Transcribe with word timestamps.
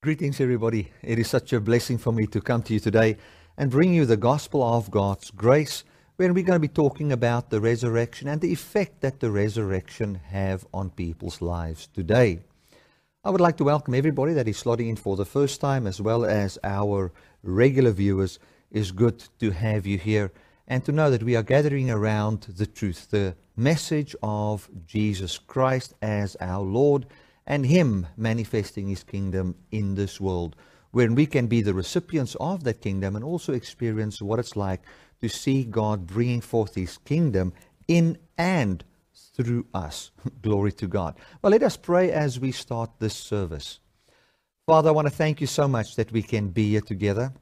Greetings, 0.00 0.40
everybody. 0.40 0.92
It 1.02 1.18
is 1.18 1.26
such 1.26 1.52
a 1.52 1.58
blessing 1.60 1.98
for 1.98 2.12
me 2.12 2.28
to 2.28 2.40
come 2.40 2.62
to 2.62 2.72
you 2.72 2.78
today 2.78 3.16
and 3.56 3.68
bring 3.68 3.92
you 3.92 4.06
the 4.06 4.16
gospel 4.16 4.62
of 4.62 4.92
God's 4.92 5.32
grace, 5.32 5.82
where 6.14 6.32
we're 6.32 6.44
going 6.44 6.54
to 6.54 6.60
be 6.60 6.68
talking 6.68 7.10
about 7.10 7.50
the 7.50 7.60
resurrection 7.60 8.28
and 8.28 8.40
the 8.40 8.52
effect 8.52 9.00
that 9.00 9.18
the 9.18 9.32
resurrection 9.32 10.20
have 10.28 10.64
on 10.72 10.90
people's 10.90 11.42
lives 11.42 11.88
today. 11.88 12.38
I 13.24 13.30
would 13.30 13.40
like 13.40 13.56
to 13.56 13.64
welcome 13.64 13.92
everybody 13.92 14.34
that 14.34 14.46
is 14.46 14.62
slotting 14.62 14.88
in 14.88 14.94
for 14.94 15.16
the 15.16 15.24
first 15.24 15.60
time, 15.60 15.84
as 15.84 16.00
well 16.00 16.24
as 16.24 16.60
our 16.62 17.12
regular 17.42 17.90
viewers. 17.90 18.38
It's 18.70 18.92
good 18.92 19.24
to 19.40 19.50
have 19.50 19.84
you 19.84 19.98
here 19.98 20.30
and 20.68 20.84
to 20.84 20.92
know 20.92 21.10
that 21.10 21.24
we 21.24 21.34
are 21.34 21.42
gathering 21.42 21.90
around 21.90 22.42
the 22.42 22.66
truth, 22.66 23.08
the 23.10 23.34
message 23.56 24.14
of 24.22 24.70
Jesus 24.86 25.38
Christ 25.38 25.94
as 26.00 26.36
our 26.40 26.62
Lord 26.62 27.06
and 27.48 27.64
Him 27.64 28.06
manifesting 28.16 28.88
His 28.88 29.02
kingdom 29.02 29.56
in 29.72 29.94
this 29.94 30.20
world, 30.20 30.54
where 30.92 31.10
we 31.10 31.26
can 31.26 31.48
be 31.48 31.62
the 31.62 31.74
recipients 31.74 32.36
of 32.36 32.62
that 32.64 32.82
kingdom 32.82 33.16
and 33.16 33.24
also 33.24 33.54
experience 33.54 34.22
what 34.22 34.38
it's 34.38 34.54
like 34.54 34.82
to 35.20 35.28
see 35.28 35.64
God 35.64 36.06
bringing 36.06 36.42
forth 36.42 36.74
His 36.74 36.98
kingdom 36.98 37.54
in 37.88 38.18
and 38.36 38.84
through 39.34 39.66
us. 39.72 40.10
Glory 40.42 40.72
to 40.72 40.86
God. 40.86 41.16
Well, 41.42 41.50
let 41.50 41.62
us 41.62 41.76
pray 41.76 42.12
as 42.12 42.38
we 42.38 42.52
start 42.52 42.90
this 42.98 43.14
service. 43.14 43.80
Father, 44.66 44.90
I 44.90 44.92
want 44.92 45.08
to 45.08 45.14
thank 45.14 45.40
you 45.40 45.46
so 45.46 45.66
much 45.66 45.96
that 45.96 46.12
we 46.12 46.22
can 46.22 46.48
be 46.48 46.70
here 46.70 46.82
together. 46.82 47.32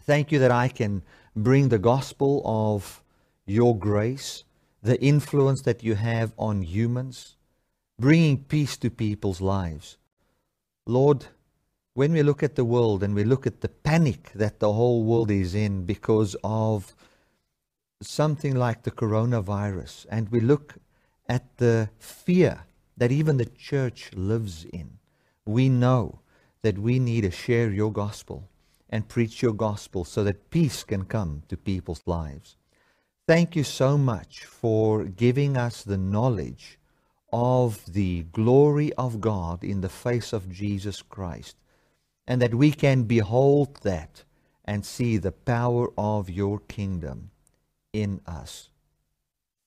Thank 0.00 0.32
you 0.32 0.38
that 0.38 0.50
I 0.50 0.68
can 0.68 1.02
bring 1.36 1.68
the 1.68 1.78
gospel 1.78 2.40
of 2.46 3.02
your 3.44 3.76
grace, 3.78 4.44
the 4.82 4.98
influence 5.02 5.60
that 5.62 5.84
you 5.84 5.96
have 5.96 6.32
on 6.38 6.62
humans 6.62 7.36
bringing 7.98 8.44
peace 8.44 8.76
to 8.78 8.90
people's 8.90 9.40
lives. 9.40 9.98
Lord, 10.86 11.26
when 11.94 12.12
we 12.12 12.22
look 12.22 12.42
at 12.42 12.54
the 12.54 12.64
world 12.64 13.02
and 13.02 13.14
we 13.14 13.24
look 13.24 13.46
at 13.46 13.60
the 13.60 13.68
panic 13.68 14.30
that 14.34 14.60
the 14.60 14.72
whole 14.72 15.02
world 15.02 15.30
is 15.30 15.54
in 15.54 15.84
because 15.84 16.36
of 16.44 16.94
something 18.00 18.54
like 18.54 18.84
the 18.84 18.92
coronavirus, 18.92 20.06
and 20.08 20.28
we 20.28 20.38
look 20.38 20.76
at 21.28 21.56
the 21.56 21.90
fear 21.98 22.60
that 22.96 23.10
even 23.10 23.36
the 23.36 23.46
church 23.46 24.10
lives 24.14 24.64
in, 24.66 24.98
we 25.44 25.68
know 25.68 26.20
that 26.62 26.78
we 26.78 26.98
need 27.00 27.22
to 27.22 27.30
share 27.30 27.70
your 27.70 27.92
gospel 27.92 28.48
and 28.88 29.08
preach 29.08 29.42
your 29.42 29.52
gospel 29.52 30.04
so 30.04 30.22
that 30.22 30.50
peace 30.50 30.84
can 30.84 31.04
come 31.04 31.42
to 31.48 31.56
people's 31.56 32.02
lives. 32.06 32.56
Thank 33.26 33.56
you 33.56 33.64
so 33.64 33.98
much 33.98 34.44
for 34.44 35.04
giving 35.04 35.56
us 35.56 35.82
the 35.82 35.98
knowledge 35.98 36.78
of 37.32 37.92
the 37.92 38.22
glory 38.32 38.92
of 38.94 39.20
God 39.20 39.62
in 39.62 39.80
the 39.80 39.88
face 39.88 40.32
of 40.32 40.50
Jesus 40.50 41.02
Christ, 41.02 41.56
and 42.26 42.40
that 42.40 42.54
we 42.54 42.72
can 42.72 43.04
behold 43.04 43.80
that 43.82 44.24
and 44.64 44.84
see 44.84 45.16
the 45.16 45.32
power 45.32 45.88
of 45.96 46.28
your 46.28 46.58
kingdom 46.60 47.30
in 47.92 48.20
us. 48.26 48.68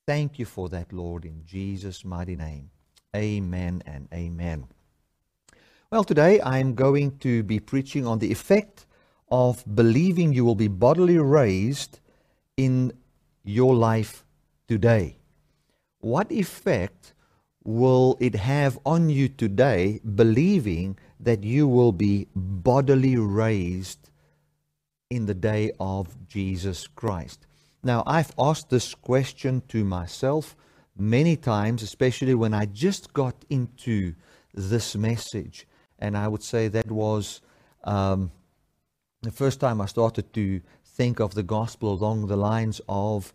Thank 0.08 0.40
you 0.40 0.46
for 0.46 0.70
that, 0.70 0.92
Lord, 0.92 1.26
in 1.26 1.44
Jesus' 1.46 2.04
mighty 2.04 2.36
name. 2.36 2.70
Amen 3.16 3.84
and 3.86 4.08
amen. 4.14 4.68
Well, 5.92 6.04
today 6.04 6.40
I 6.40 6.60
am 6.60 6.76
going 6.76 7.18
to 7.20 7.44
be 7.44 7.60
preaching 7.60 8.08
on 8.08 8.20
the 8.20 8.32
effect 8.32 8.86
of 9.30 9.64
believing 9.76 10.34
you 10.34 10.46
will 10.46 10.56
be 10.56 10.68
bodily 10.68 11.18
raised 11.18 12.00
in 12.58 12.94
your 13.44 13.76
life 13.76 14.24
today. 14.68 15.18
What 16.00 16.32
effect 16.32 17.14
will 17.64 18.18
it 18.20 18.36
have 18.36 18.80
on 18.86 19.10
you 19.10 19.28
today, 19.30 20.00
believing 20.16 20.98
that 21.20 21.44
you 21.44 21.68
will 21.68 21.92
be 21.92 22.28
bodily 22.36 23.18
raised 23.18 24.10
in 25.10 25.26
the 25.26 25.34
day 25.34 25.72
of 25.80 26.28
Jesus 26.28 26.88
Christ? 26.88 27.46
Now, 27.84 28.04
I've 28.06 28.34
asked 28.38 28.70
this 28.70 28.94
question 28.94 29.62
to 29.70 29.84
myself 29.84 30.56
many 30.98 31.36
times, 31.36 31.84
especially 31.84 32.36
when 32.36 32.54
I 32.54 32.66
just 32.66 33.14
got 33.14 33.46
into 33.50 34.14
this 34.54 34.96
message. 34.96 35.68
And 36.00 36.18
I 36.18 36.28
would 36.28 36.44
say 36.44 36.68
that 36.68 36.92
was 36.92 37.42
um, 37.84 38.32
the 39.22 39.32
first 39.32 39.60
time 39.60 39.82
I 39.82 39.86
started 39.86 40.34
to 40.34 40.62
think 40.84 41.20
of 41.20 41.34
the 41.34 41.44
gospel 41.44 41.94
along 41.94 42.28
the 42.28 42.38
lines 42.38 42.82
of 42.90 43.34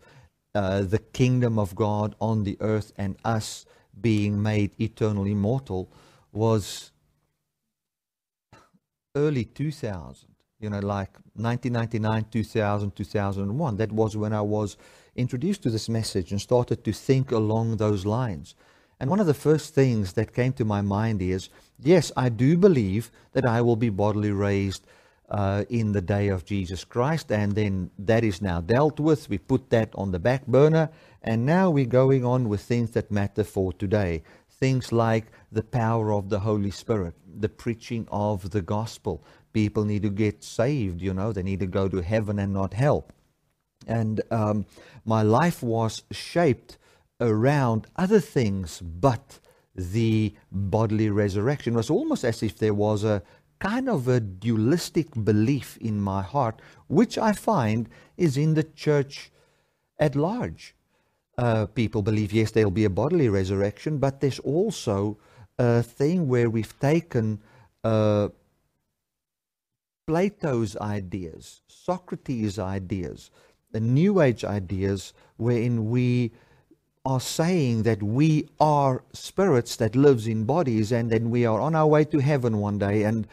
uh, 0.53 0.81
the 0.81 0.99
kingdom 0.99 1.59
of 1.59 1.75
God 1.75 2.15
on 2.19 2.43
the 2.43 2.57
earth 2.59 2.91
and 2.97 3.17
us 3.23 3.65
being 4.01 4.41
made 4.41 4.79
eternal 4.79 5.25
immortal 5.25 5.89
was 6.31 6.91
early 9.15 9.45
2000 9.45 10.27
you 10.59 10.69
know 10.69 10.79
like 10.79 11.17
1999 11.33 12.25
2000 12.31 12.95
2001 12.95 13.77
that 13.77 13.91
was 13.91 14.15
when 14.15 14.33
i 14.33 14.41
was 14.41 14.77
introduced 15.15 15.63
to 15.63 15.69
this 15.69 15.89
message 15.89 16.31
and 16.31 16.41
started 16.41 16.83
to 16.83 16.91
think 16.91 17.31
along 17.31 17.77
those 17.77 18.05
lines 18.05 18.55
and 18.99 19.09
one 19.09 19.19
of 19.19 19.27
the 19.27 19.33
first 19.33 19.73
things 19.73 20.13
that 20.13 20.33
came 20.33 20.53
to 20.53 20.65
my 20.65 20.81
mind 20.81 21.21
is 21.21 21.49
yes 21.79 22.11
i 22.15 22.29
do 22.29 22.57
believe 22.57 23.11
that 23.33 23.45
i 23.45 23.61
will 23.61 23.75
be 23.75 23.89
bodily 23.89 24.31
raised 24.31 24.85
uh, 25.29 25.65
in 25.69 25.91
the 25.91 26.01
day 26.01 26.29
of 26.29 26.45
Jesus 26.45 26.83
Christ, 26.83 27.31
and 27.31 27.53
then 27.53 27.91
that 27.99 28.23
is 28.23 28.41
now 28.41 28.61
dealt 28.61 28.99
with. 28.99 29.29
We 29.29 29.37
put 29.37 29.69
that 29.71 29.89
on 29.95 30.11
the 30.11 30.19
back 30.19 30.47
burner, 30.47 30.89
and 31.27 31.45
now 31.45 31.69
we're 31.69 31.85
going 31.85 32.23
on 32.23 32.47
with 32.47 32.61
things 32.61 32.91
that 32.91 33.11
matter 33.11 33.43
for 33.43 33.73
today. 33.73 34.23
Things 34.49 34.93
like 34.93 35.25
the 35.51 35.61
power 35.61 36.13
of 36.13 36.29
the 36.29 36.39
Holy 36.39 36.71
Spirit, 36.71 37.15
the 37.27 37.49
preaching 37.49 38.07
of 38.09 38.51
the 38.51 38.61
gospel. 38.61 39.21
People 39.51 39.83
need 39.83 40.03
to 40.03 40.09
get 40.09 40.41
saved, 40.41 41.01
you 41.01 41.13
know, 41.13 41.33
they 41.33 41.43
need 41.43 41.59
to 41.59 41.67
go 41.67 41.89
to 41.89 42.01
heaven 42.01 42.39
and 42.39 42.53
not 42.53 42.73
hell. 42.73 43.09
And 43.87 44.21
um, 44.31 44.65
my 45.03 45.21
life 45.21 45.61
was 45.61 46.03
shaped 46.11 46.77
around 47.19 47.87
other 47.97 48.21
things 48.21 48.81
but 48.81 49.39
the 49.75 50.33
bodily 50.49 51.09
resurrection. 51.09 51.73
It 51.73 51.77
was 51.77 51.89
almost 51.89 52.23
as 52.23 52.41
if 52.41 52.57
there 52.57 52.73
was 52.73 53.03
a, 53.03 53.21
kind 53.59 53.89
of 53.89 54.07
a 54.07 54.21
dualistic 54.21 55.07
belief 55.25 55.77
in 55.81 55.99
my 55.99 56.21
heart, 56.21 56.61
which 56.87 57.17
I 57.17 57.33
find 57.33 57.89
is 58.15 58.37
in 58.37 58.53
the 58.53 58.63
church 58.63 59.29
at 59.99 60.15
large. 60.15 60.73
Uh, 61.37 61.67
people 61.67 62.01
believe, 62.01 62.33
yes, 62.33 62.51
there'll 62.51 62.71
be 62.71 62.85
a 62.85 62.89
bodily 62.89 63.29
resurrection, 63.29 63.99
but 63.99 64.21
there's 64.21 64.39
also 64.39 65.17
a 65.59 65.83
thing 65.83 66.27
where 66.27 66.49
we've 66.49 66.79
taken 66.79 67.39
uh, 67.83 68.29
Plato's 70.07 70.75
ideas, 70.77 71.61
Socrates' 71.67 72.57
ideas, 72.57 73.29
the 73.71 73.79
New 73.79 74.21
Age 74.21 74.43
ideas, 74.43 75.13
wherein 75.35 75.89
we 75.89 76.31
are 77.05 77.21
saying 77.21 77.83
that 77.83 78.01
we 78.01 78.49
are 78.59 79.03
spirits 79.13 79.75
that 79.77 79.95
lives 79.95 80.27
in 80.27 80.43
bodies 80.43 80.91
and 80.91 81.09
then 81.09 81.29
we 81.29 81.45
are 81.45 81.61
on 81.61 81.75
our 81.75 81.87
way 81.87 82.03
to 82.03 82.19
heaven 82.19 82.57
one 82.57 82.77
day 82.77 83.03
and 83.03 83.27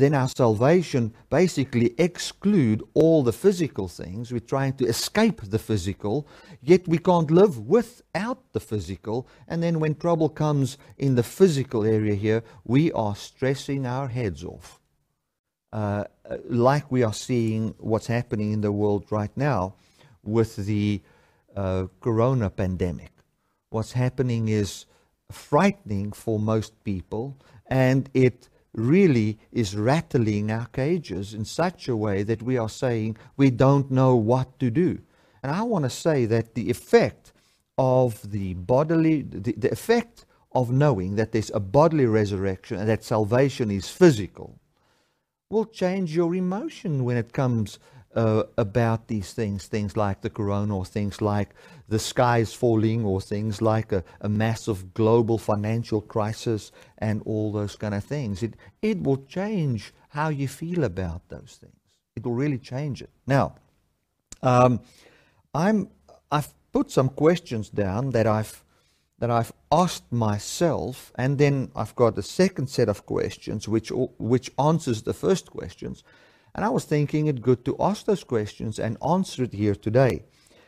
then 0.00 0.14
our 0.14 0.28
salvation 0.28 1.14
basically 1.28 1.94
exclude 1.98 2.82
all 2.94 3.22
the 3.22 3.32
physical 3.32 3.88
things. 3.88 4.32
We're 4.32 4.40
trying 4.40 4.74
to 4.74 4.86
escape 4.86 5.40
the 5.42 5.58
physical 5.58 6.26
yet 6.62 6.86
we 6.88 6.98
can't 6.98 7.30
live 7.30 7.58
without 7.58 8.52
the 8.52 8.60
physical. 8.60 9.26
And 9.48 9.62
then 9.62 9.80
when 9.80 9.94
trouble 9.94 10.28
comes 10.28 10.78
in 10.98 11.14
the 11.14 11.22
physical 11.22 11.84
area 11.84 12.14
here 12.14 12.42
we 12.64 12.92
are 12.92 13.16
stressing 13.16 13.86
our 13.86 14.08
heads 14.08 14.44
off 14.44 14.80
uh, 15.72 16.04
like 16.44 16.90
we 16.90 17.02
are 17.02 17.12
seeing 17.12 17.74
what's 17.78 18.06
happening 18.06 18.52
in 18.52 18.60
the 18.60 18.72
world 18.72 19.06
right 19.10 19.30
now 19.36 19.74
with 20.22 20.56
the 20.56 21.00
uh, 21.56 21.86
corona 22.00 22.50
pandemic. 22.50 23.12
What's 23.70 23.92
happening 23.92 24.48
is 24.48 24.86
frightening 25.30 26.12
for 26.12 26.38
most 26.38 26.82
people, 26.84 27.36
and 27.66 28.10
it 28.14 28.48
really 28.72 29.38
is 29.52 29.76
rattling 29.76 30.50
our 30.50 30.66
cages 30.66 31.34
in 31.34 31.44
such 31.44 31.88
a 31.88 31.96
way 31.96 32.22
that 32.22 32.42
we 32.42 32.56
are 32.56 32.68
saying 32.68 33.16
we 33.36 33.50
don't 33.50 33.90
know 33.90 34.14
what 34.14 34.58
to 34.60 34.70
do. 34.70 35.00
And 35.42 35.50
I 35.50 35.62
want 35.62 35.84
to 35.84 35.90
say 35.90 36.26
that 36.26 36.54
the 36.54 36.70
effect 36.70 37.32
of 37.78 38.30
the 38.30 38.54
bodily, 38.54 39.22
the, 39.22 39.52
the 39.52 39.72
effect 39.72 40.26
of 40.52 40.70
knowing 40.70 41.16
that 41.16 41.32
there's 41.32 41.50
a 41.50 41.60
bodily 41.60 42.06
resurrection 42.06 42.78
and 42.78 42.88
that 42.88 43.04
salvation 43.04 43.70
is 43.70 43.88
physical 43.88 44.58
will 45.50 45.64
change 45.64 46.14
your 46.14 46.34
emotion 46.34 47.04
when 47.04 47.16
it 47.16 47.32
comes 47.32 47.78
uh, 48.14 48.42
about 48.56 49.06
these 49.08 49.32
things, 49.32 49.66
things 49.66 49.96
like 49.96 50.20
the 50.20 50.30
corona 50.30 50.76
or 50.76 50.84
things 50.84 51.20
like 51.20 51.50
the 51.88 51.98
skies 51.98 52.52
falling 52.52 53.04
or 53.04 53.20
things 53.20 53.62
like 53.62 53.92
a, 53.92 54.02
a 54.20 54.28
massive 54.28 54.94
global 54.94 55.38
financial 55.38 56.00
crisis 56.00 56.72
and 56.98 57.22
all 57.24 57.52
those 57.52 57.76
kind 57.76 57.94
of 57.94 58.04
things. 58.04 58.42
It, 58.42 58.54
it 58.82 59.02
will 59.02 59.24
change 59.26 59.92
how 60.10 60.28
you 60.28 60.48
feel 60.48 60.84
about 60.84 61.28
those 61.28 61.58
things. 61.60 61.74
It 62.16 62.24
will 62.24 62.34
really 62.34 62.58
change 62.58 63.00
it. 63.02 63.10
Now, 63.26 63.54
um, 64.42 64.80
I'm, 65.54 65.88
I've 66.30 66.52
put 66.72 66.90
some 66.90 67.08
questions 67.08 67.70
down 67.70 68.10
that 68.10 68.26
I've 68.26 68.64
that 69.20 69.30
I've 69.30 69.52
asked 69.70 70.10
myself, 70.10 71.12
and 71.14 71.36
then 71.36 71.70
I've 71.76 71.94
got 71.94 72.16
a 72.16 72.22
second 72.22 72.68
set 72.68 72.88
of 72.88 73.04
questions 73.04 73.68
which, 73.68 73.92
which 74.18 74.50
answers 74.58 75.02
the 75.02 75.12
first 75.12 75.50
questions. 75.50 76.02
And 76.54 76.64
I 76.64 76.68
was 76.68 76.84
thinking 76.84 77.26
it 77.26 77.42
good 77.42 77.64
to 77.64 77.76
ask 77.78 78.06
those 78.06 78.24
questions 78.24 78.78
and 78.78 78.96
answer 79.06 79.44
it 79.44 79.52
here 79.52 79.74
today. 79.74 80.24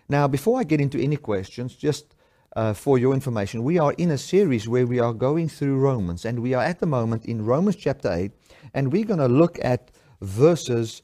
Now, 0.08 0.28
before 0.28 0.60
I 0.60 0.64
get 0.64 0.80
into 0.80 0.98
any 0.98 1.16
questions, 1.16 1.74
just 1.74 2.14
uh, 2.54 2.74
for 2.74 2.98
your 2.98 3.14
information, 3.14 3.64
we 3.64 3.78
are 3.78 3.92
in 3.92 4.10
a 4.10 4.18
series 4.18 4.68
where 4.68 4.86
we 4.86 4.98
are 5.00 5.14
going 5.14 5.48
through 5.48 5.78
Romans, 5.78 6.24
and 6.24 6.40
we 6.40 6.54
are 6.54 6.62
at 6.62 6.80
the 6.80 6.86
moment 6.86 7.24
in 7.24 7.44
Romans 7.44 7.76
chapter 7.76 8.12
8, 8.12 8.30
and 8.74 8.92
we're 8.92 9.04
going 9.04 9.20
to 9.20 9.28
look 9.28 9.58
at 9.62 9.90
verses 10.20 11.02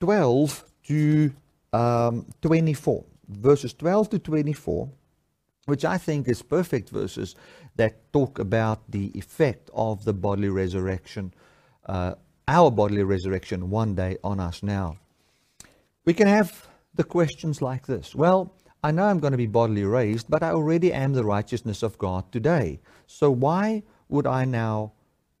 12 0.00 0.64
to 0.84 1.32
um, 1.72 2.26
24. 2.42 3.04
Verses 3.28 3.74
12 3.74 4.10
to 4.10 4.18
24 4.18 4.90
which 5.68 5.84
I 5.84 5.98
think 5.98 6.28
is 6.28 6.40
perfect 6.40 6.88
verses 6.88 7.34
that 7.76 8.10
talk 8.10 8.38
about 8.38 8.90
the 8.90 9.12
effect 9.14 9.68
of 9.74 10.06
the 10.06 10.14
bodily 10.14 10.48
resurrection, 10.48 11.34
uh, 11.84 12.14
our 12.48 12.70
bodily 12.70 13.04
resurrection 13.04 13.70
one 13.70 13.94
day 13.94 14.16
on 14.24 14.40
us 14.40 14.62
now. 14.62 14.96
We 16.04 16.14
can 16.14 16.26
have 16.26 16.66
the 16.94 17.04
questions 17.04 17.62
like 17.62 17.86
this 17.86 18.14
Well, 18.14 18.54
I 18.82 18.90
know 18.90 19.04
I'm 19.04 19.20
going 19.20 19.32
to 19.32 19.38
be 19.38 19.46
bodily 19.46 19.84
raised, 19.84 20.30
but 20.30 20.42
I 20.42 20.50
already 20.50 20.92
am 20.92 21.12
the 21.12 21.24
righteousness 21.24 21.82
of 21.82 21.98
God 21.98 22.32
today. 22.32 22.80
So 23.06 23.30
why 23.30 23.82
would 24.08 24.26
I 24.26 24.44
now 24.44 24.92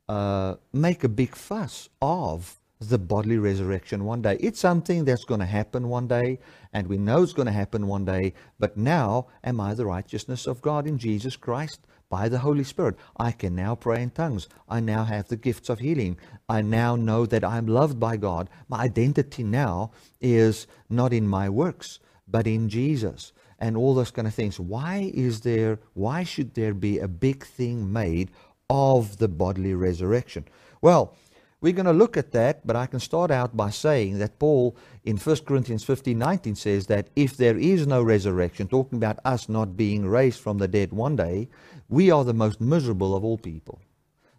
uh, 0.08 0.56
make 0.72 1.04
a 1.04 1.08
big 1.08 1.34
fuss 1.34 1.88
of 2.00 2.58
the 2.80 2.98
bodily 2.98 3.38
resurrection 3.38 4.04
one 4.04 4.22
day. 4.22 4.36
It's 4.40 4.60
something 4.60 5.04
that's 5.04 5.24
going 5.24 5.40
to 5.40 5.46
happen 5.46 5.88
one 5.88 6.06
day, 6.06 6.38
and 6.72 6.86
we 6.86 6.96
know 6.96 7.22
it's 7.22 7.32
going 7.32 7.46
to 7.46 7.52
happen 7.52 7.88
one 7.88 8.04
day. 8.04 8.34
But 8.58 8.76
now, 8.76 9.26
am 9.42 9.60
I 9.60 9.74
the 9.74 9.86
righteousness 9.86 10.46
of 10.46 10.62
God 10.62 10.86
in 10.86 10.98
Jesus 10.98 11.36
Christ? 11.36 11.80
By 12.10 12.28
the 12.28 12.38
Holy 12.38 12.64
Spirit, 12.64 12.96
I 13.18 13.32
can 13.32 13.54
now 13.54 13.74
pray 13.74 14.02
in 14.02 14.10
tongues. 14.10 14.48
I 14.68 14.80
now 14.80 15.04
have 15.04 15.28
the 15.28 15.36
gifts 15.36 15.68
of 15.68 15.80
healing. 15.80 16.16
I 16.48 16.62
now 16.62 16.96
know 16.96 17.26
that 17.26 17.44
I'm 17.44 17.66
loved 17.66 18.00
by 18.00 18.16
God. 18.16 18.48
My 18.68 18.80
identity 18.84 19.42
now 19.42 19.90
is 20.20 20.66
not 20.88 21.12
in 21.12 21.28
my 21.28 21.50
works, 21.50 22.00
but 22.26 22.46
in 22.46 22.68
Jesus 22.70 23.32
and 23.58 23.76
all 23.76 23.94
those 23.94 24.10
kind 24.10 24.26
of 24.26 24.34
things. 24.34 24.58
Why 24.58 25.10
is 25.12 25.40
there, 25.40 25.80
why 25.94 26.24
should 26.24 26.54
there 26.54 26.74
be 26.74 26.98
a 26.98 27.08
big 27.08 27.44
thing 27.44 27.92
made 27.92 28.30
of 28.70 29.18
the 29.18 29.28
bodily 29.28 29.74
resurrection? 29.74 30.44
Well, 30.80 31.14
we're 31.60 31.72
going 31.72 31.86
to 31.86 31.92
look 31.92 32.16
at 32.16 32.32
that, 32.32 32.66
but 32.66 32.76
I 32.76 32.86
can 32.86 33.00
start 33.00 33.30
out 33.30 33.56
by 33.56 33.70
saying 33.70 34.18
that 34.18 34.38
Paul 34.38 34.76
in 35.04 35.16
1 35.16 35.36
Corinthians 35.38 35.82
15 35.84 36.16
19 36.16 36.54
says 36.54 36.86
that 36.86 37.08
if 37.16 37.36
there 37.36 37.58
is 37.58 37.86
no 37.86 38.02
resurrection, 38.02 38.68
talking 38.68 38.98
about 38.98 39.18
us 39.24 39.48
not 39.48 39.76
being 39.76 40.06
raised 40.06 40.40
from 40.40 40.58
the 40.58 40.68
dead 40.68 40.92
one 40.92 41.16
day, 41.16 41.48
we 41.88 42.10
are 42.10 42.24
the 42.24 42.34
most 42.34 42.60
miserable 42.60 43.16
of 43.16 43.24
all 43.24 43.38
people. 43.38 43.80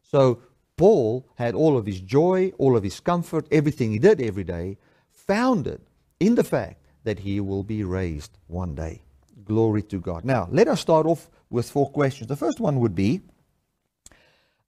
So 0.01 0.39
Paul 0.77 1.27
had 1.35 1.55
all 1.55 1.77
of 1.77 1.85
his 1.85 1.99
joy, 1.99 2.53
all 2.57 2.77
of 2.77 2.83
his 2.83 3.01
comfort, 3.01 3.47
everything 3.51 3.91
he 3.91 3.99
did 3.99 4.21
every 4.21 4.45
day, 4.45 4.77
founded 5.11 5.81
in 6.21 6.35
the 6.35 6.43
fact 6.43 6.85
that 7.03 7.19
he 7.19 7.41
will 7.41 7.63
be 7.63 7.83
raised 7.83 8.37
one 8.47 8.75
day. 8.75 9.01
Glory 9.43 9.83
to 9.83 9.99
God. 9.99 10.23
Now, 10.23 10.47
let 10.51 10.67
us 10.67 10.79
start 10.79 11.05
off 11.05 11.29
with 11.49 11.69
four 11.69 11.89
questions. 11.89 12.27
The 12.29 12.35
first 12.35 12.59
one 12.59 12.79
would 12.79 12.95
be 12.95 13.21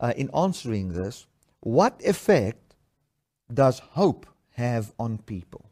uh, 0.01 0.13
in 0.17 0.29
answering 0.35 0.89
this, 0.93 1.27
what 1.61 2.01
effect 2.03 2.75
does 3.53 3.79
hope 3.79 4.25
have 4.51 4.93
on 4.99 5.19
people? 5.19 5.69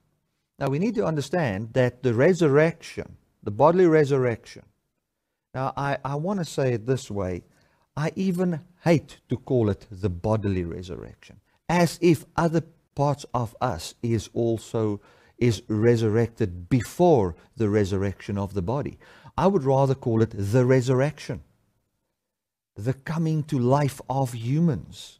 Now 0.57 0.67
we 0.67 0.79
need 0.79 0.95
to 0.95 1.05
understand 1.05 1.73
that 1.73 2.03
the 2.03 2.13
resurrection, 2.13 3.17
the 3.43 3.51
bodily 3.51 3.85
resurrection, 3.85 4.63
now 5.53 5.73
I, 5.75 5.97
I 6.05 6.15
want 6.15 6.39
to 6.39 6.45
say 6.45 6.73
it 6.73 6.85
this 6.85 7.09
way 7.09 7.43
I 7.95 8.11
even 8.15 8.61
hate 8.83 9.17
to 9.27 9.35
call 9.35 9.69
it 9.69 9.85
the 9.91 10.09
bodily 10.09 10.63
resurrection, 10.63 11.41
as 11.67 11.99
if 12.01 12.25
other 12.35 12.63
parts 12.95 13.25
of 13.33 13.55
us 13.59 13.95
is 14.01 14.29
also 14.33 15.01
is 15.37 15.63
resurrected 15.67 16.69
before 16.69 17.35
the 17.55 17.69
resurrection 17.69 18.37
of 18.37 18.53
the 18.53 18.61
body. 18.61 18.99
I 19.37 19.47
would 19.47 19.63
rather 19.63 19.95
call 19.95 20.21
it 20.21 20.33
the 20.33 20.65
resurrection, 20.65 21.41
the 22.75 22.93
coming 22.93 23.43
to 23.43 23.57
life 23.57 24.01
of 24.09 24.33
humans. 24.33 25.18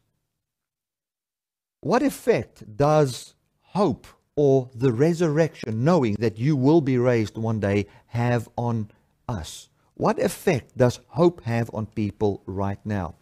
What 1.82 2.04
effect 2.04 2.76
does 2.76 3.36
hope 3.62 4.08
or 4.36 4.70
the 4.74 4.92
resurrection, 4.92 5.84
knowing 5.84 6.16
that 6.20 6.38
you 6.38 6.56
will 6.56 6.82
be 6.82 6.98
raised 6.98 7.38
one 7.38 7.60
day, 7.60 7.88
have 8.08 8.50
on 8.58 8.92
us? 9.28 9.70
What 9.96 10.20
effect 10.20 10.78
does 10.78 11.00
hope 11.08 11.44
have 11.44 11.70
on 11.74 11.86
people 11.86 12.42
right 12.46 12.80
now? 12.86 13.16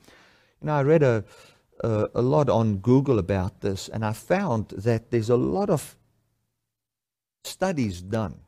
You 0.61 0.67
know, 0.67 0.73
I 0.73 0.83
read 0.83 1.03
a, 1.03 1.23
a, 1.83 2.07
a 2.15 2.21
lot 2.21 2.49
on 2.49 2.77
Google 2.77 3.19
about 3.19 3.61
this, 3.61 3.89
and 3.89 4.03
I 4.03 4.13
found 4.13 4.69
that 4.69 5.11
there's 5.11 5.29
a 5.29 5.37
lot 5.37 5.69
of 5.69 5.95
studies 7.43 8.01
done 8.01 8.39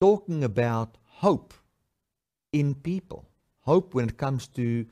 talking 0.00 0.44
about 0.44 0.98
hope 1.06 1.54
in 2.52 2.74
people, 2.74 3.26
hope 3.60 3.94
when 3.94 4.08
it 4.08 4.18
comes 4.18 4.46
to 4.48 4.86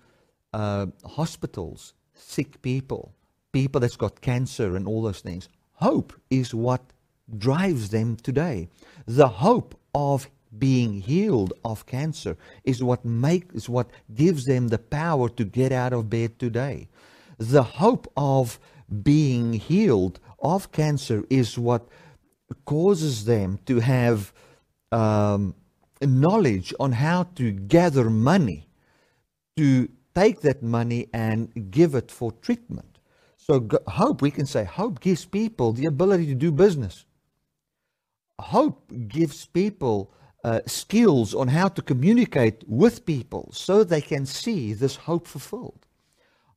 uh, 0.54 0.86
hospitals, 1.04 1.94
sick 2.14 2.60
people, 2.62 3.14
people 3.52 3.80
that's 3.80 3.96
got 3.96 4.20
cancer 4.20 4.76
and 4.76 4.86
all 4.86 5.02
those 5.02 5.20
things. 5.20 5.48
Hope 5.74 6.12
is 6.30 6.54
what 6.54 6.82
drives 7.38 7.90
them 7.90 8.16
today. 8.16 8.68
The 9.06 9.28
hope 9.28 9.74
of 9.94 10.28
being 10.58 11.00
healed 11.00 11.52
of 11.64 11.86
cancer 11.86 12.36
is 12.64 12.82
what 12.82 13.04
makes 13.04 13.68
what 13.68 13.88
gives 14.14 14.44
them 14.44 14.68
the 14.68 14.78
power 14.78 15.28
to 15.30 15.44
get 15.44 15.72
out 15.72 15.92
of 15.92 16.10
bed 16.10 16.38
today. 16.38 16.88
The 17.38 17.62
hope 17.62 18.10
of 18.16 18.58
being 19.02 19.54
healed 19.54 20.20
of 20.40 20.72
cancer 20.72 21.24
is 21.30 21.58
what 21.58 21.88
causes 22.64 23.24
them 23.24 23.58
to 23.66 23.80
have 23.80 24.32
um, 24.90 25.54
knowledge 26.02 26.74
on 26.78 26.92
how 26.92 27.24
to 27.36 27.50
gather 27.50 28.10
money 28.10 28.68
to 29.56 29.88
take 30.14 30.40
that 30.42 30.62
money 30.62 31.08
and 31.12 31.70
give 31.70 31.94
it 31.94 32.10
for 32.10 32.32
treatment. 32.32 32.91
So 33.44 33.68
hope, 33.88 34.22
we 34.22 34.30
can 34.30 34.46
say, 34.46 34.62
hope 34.62 35.00
gives 35.00 35.24
people 35.24 35.72
the 35.72 35.86
ability 35.86 36.26
to 36.26 36.34
do 36.36 36.52
business. 36.52 37.06
Hope 38.38 38.92
gives 39.08 39.46
people 39.46 40.12
uh, 40.44 40.60
skills 40.66 41.34
on 41.34 41.48
how 41.48 41.66
to 41.66 41.82
communicate 41.82 42.62
with 42.68 43.04
people 43.04 43.50
so 43.52 43.82
they 43.82 44.00
can 44.00 44.26
see 44.26 44.74
this 44.74 44.94
hope 44.94 45.26
fulfilled. 45.26 45.86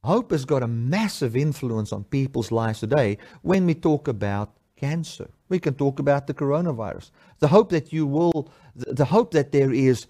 Hope 0.04 0.30
has 0.30 0.46
got 0.46 0.62
a 0.62 0.68
massive 0.68 1.36
influence 1.36 1.92
on 1.92 2.04
people's 2.04 2.52
lives 2.52 2.82
today 2.82 3.18
when 3.42 3.66
we 3.66 3.74
talk 3.74 4.08
about 4.08 4.56
cancer. 4.78 5.28
We 5.50 5.58
can 5.58 5.74
talk 5.74 5.98
about 5.98 6.28
the 6.28 6.36
coronavirus. 6.36 7.10
The 7.40 7.48
hope 7.48 7.72
that 7.72 7.92
you 7.94 8.06
will, 8.06 8.52
the 8.76 9.06
hope 9.06 9.32
that 9.32 9.52
there 9.52 9.74
is 9.74 10.06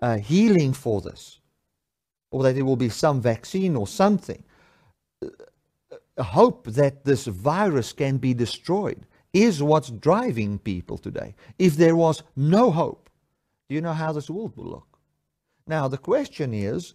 uh, 0.00 0.18
healing 0.18 0.74
for 0.74 1.00
this, 1.00 1.40
or 2.30 2.44
that 2.44 2.54
there 2.54 2.64
will 2.64 2.76
be 2.76 2.88
some 2.88 3.20
vaccine 3.20 3.74
or 3.74 3.88
something 3.88 4.44
hope 6.22 6.66
that 6.68 7.04
this 7.04 7.26
virus 7.26 7.92
can 7.92 8.18
be 8.18 8.34
destroyed 8.34 9.06
is 9.32 9.62
what's 9.62 9.90
driving 9.90 10.58
people 10.58 10.98
today. 10.98 11.34
If 11.58 11.76
there 11.76 11.96
was 11.96 12.22
no 12.36 12.70
hope, 12.70 13.10
do 13.68 13.74
you 13.74 13.80
know 13.80 13.92
how 13.92 14.12
this 14.12 14.30
world 14.30 14.56
would 14.56 14.66
look? 14.66 14.98
Now, 15.66 15.86
the 15.88 15.98
question 15.98 16.52
is 16.52 16.94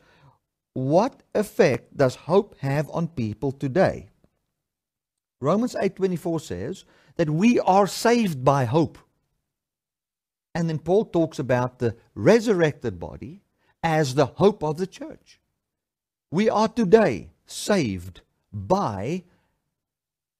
what 0.73 1.23
effect 1.33 1.95
does 1.95 2.15
hope 2.15 2.57
have 2.59 2.89
on 2.89 3.07
people 3.07 3.53
today? 3.53 4.09
Romans 5.39 5.75
8:24 5.75 6.39
says 6.41 6.85
that 7.15 7.29
we 7.29 7.59
are 7.61 7.87
saved 7.87 8.43
by 8.43 8.65
hope. 8.65 8.97
And 10.53 10.69
then 10.69 10.79
Paul 10.79 11.05
talks 11.05 11.39
about 11.39 11.79
the 11.79 11.95
resurrected 12.13 12.99
body 12.99 13.41
as 13.83 14.15
the 14.15 14.25
hope 14.25 14.63
of 14.63 14.77
the 14.77 14.87
church. 14.87 15.39
We 16.31 16.49
are 16.49 16.67
today 16.67 17.31
saved 17.45 18.21
by 18.55 19.23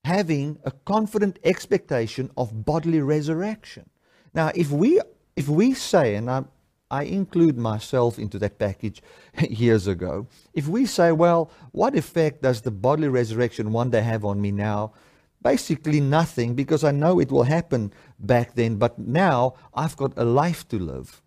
having 0.05 0.57
a 0.63 0.71
confident 0.71 1.37
expectation 1.43 2.31
of 2.37 2.65
bodily 2.65 3.01
resurrection. 3.01 3.89
Now, 4.33 4.51
if 4.55 4.71
we 4.71 5.01
if 5.35 5.49
we 5.49 5.73
say, 5.73 6.15
and 6.15 6.31
I, 6.31 6.45
I 6.89 7.03
include 7.03 7.57
myself 7.57 8.17
into 8.17 8.39
that 8.39 8.57
package 8.57 9.01
years 9.49 9.85
ago, 9.85 10.27
if 10.53 10.67
we 10.67 10.85
say, 10.85 11.11
well, 11.11 11.51
what 11.71 11.95
effect 11.95 12.41
does 12.41 12.61
the 12.61 12.71
bodily 12.71 13.09
resurrection 13.09 13.73
one 13.73 13.89
day 13.89 14.01
have 14.01 14.23
on 14.23 14.39
me 14.39 14.51
now? 14.51 14.93
Basically, 15.41 15.99
nothing, 15.99 16.55
because 16.55 16.83
I 16.83 16.91
know 16.91 17.19
it 17.19 17.31
will 17.31 17.43
happen 17.43 17.91
back 18.17 18.55
then, 18.55 18.77
but 18.77 18.97
now 18.97 19.55
I've 19.73 19.97
got 19.97 20.13
a 20.17 20.23
life 20.23 20.67
to 20.69 20.79
live. 20.79 21.21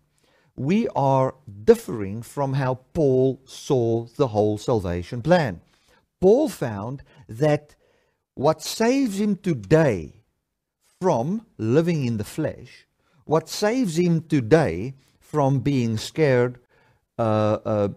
We 0.55 0.87
are 0.89 1.35
differing 1.63 2.23
from 2.23 2.53
how 2.53 2.79
Paul 2.93 3.39
saw 3.45 4.05
the 4.17 4.27
whole 4.27 4.57
salvation 4.57 5.21
plan. 5.21 5.61
Paul 6.21 6.49
found 6.49 7.03
that 7.27 7.75
what 8.35 8.61
saves 8.61 9.19
him 9.19 9.35
today 9.35 10.23
from 10.99 11.45
living 11.57 12.05
in 12.05 12.17
the 12.17 12.23
flesh, 12.23 12.87
what 13.25 13.47
saves 13.47 13.97
him 13.97 14.21
today 14.21 14.95
from 15.19 15.59
being 15.59 15.97
scared 15.97 16.59
uh, 17.17 17.59
uh, 17.65 17.87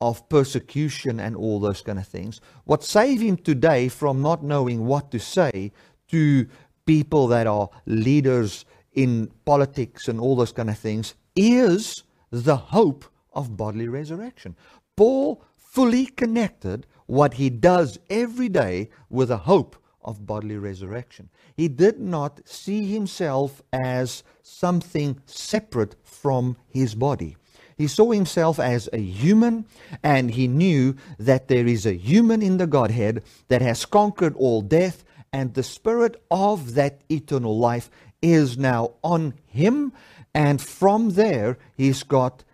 of 0.00 0.28
persecution 0.28 1.20
and 1.20 1.36
all 1.36 1.60
those 1.60 1.80
kind 1.80 1.98
of 1.98 2.06
things. 2.06 2.40
What 2.64 2.84
saves 2.84 3.22
him 3.22 3.36
today 3.36 3.88
from 3.88 4.20
not 4.20 4.42
knowing 4.42 4.84
what 4.84 5.10
to 5.12 5.18
say 5.18 5.72
to 6.08 6.46
people 6.84 7.26
that 7.28 7.46
are 7.46 7.70
leaders 7.86 8.64
in 8.92 9.30
politics 9.44 10.08
and 10.08 10.20
all 10.20 10.36
those 10.36 10.52
kind 10.52 10.70
of 10.70 10.78
things 10.78 11.14
is 11.34 12.02
the 12.30 12.56
hope 12.56 13.04
of 13.32 13.56
bodily 13.56 13.88
resurrection. 13.88 14.56
Paul 14.96 15.42
fully 15.56 16.06
connected 16.06 16.86
what 17.06 17.34
he 17.34 17.50
does 17.50 17.98
every 18.10 18.48
day 18.48 18.90
with 19.08 19.30
a 19.30 19.38
hope 19.38 19.76
of 20.02 20.26
bodily 20.26 20.56
resurrection. 20.56 21.28
He 21.56 21.68
did 21.68 21.98
not 21.98 22.40
see 22.44 22.86
himself 22.86 23.62
as 23.72 24.22
something 24.42 25.20
separate 25.26 25.96
from 26.04 26.56
his 26.68 26.94
body. 26.94 27.36
He 27.76 27.88
saw 27.88 28.10
himself 28.12 28.58
as 28.58 28.88
a 28.92 28.98
human, 28.98 29.66
and 30.02 30.30
he 30.30 30.48
knew 30.48 30.96
that 31.18 31.48
there 31.48 31.66
is 31.66 31.84
a 31.84 31.92
human 31.92 32.40
in 32.40 32.56
the 32.56 32.66
Godhead 32.66 33.22
that 33.48 33.60
has 33.60 33.84
conquered 33.84 34.34
all 34.36 34.62
death, 34.62 35.04
and 35.32 35.52
the 35.52 35.62
spirit 35.62 36.22
of 36.30 36.74
that 36.74 37.02
eternal 37.10 37.58
life 37.58 37.90
is 38.22 38.56
now 38.56 38.94
on 39.02 39.34
him. 39.44 39.92
And 40.34 40.60
from 40.62 41.10
there, 41.10 41.58
he's 41.76 42.02
got 42.02 42.44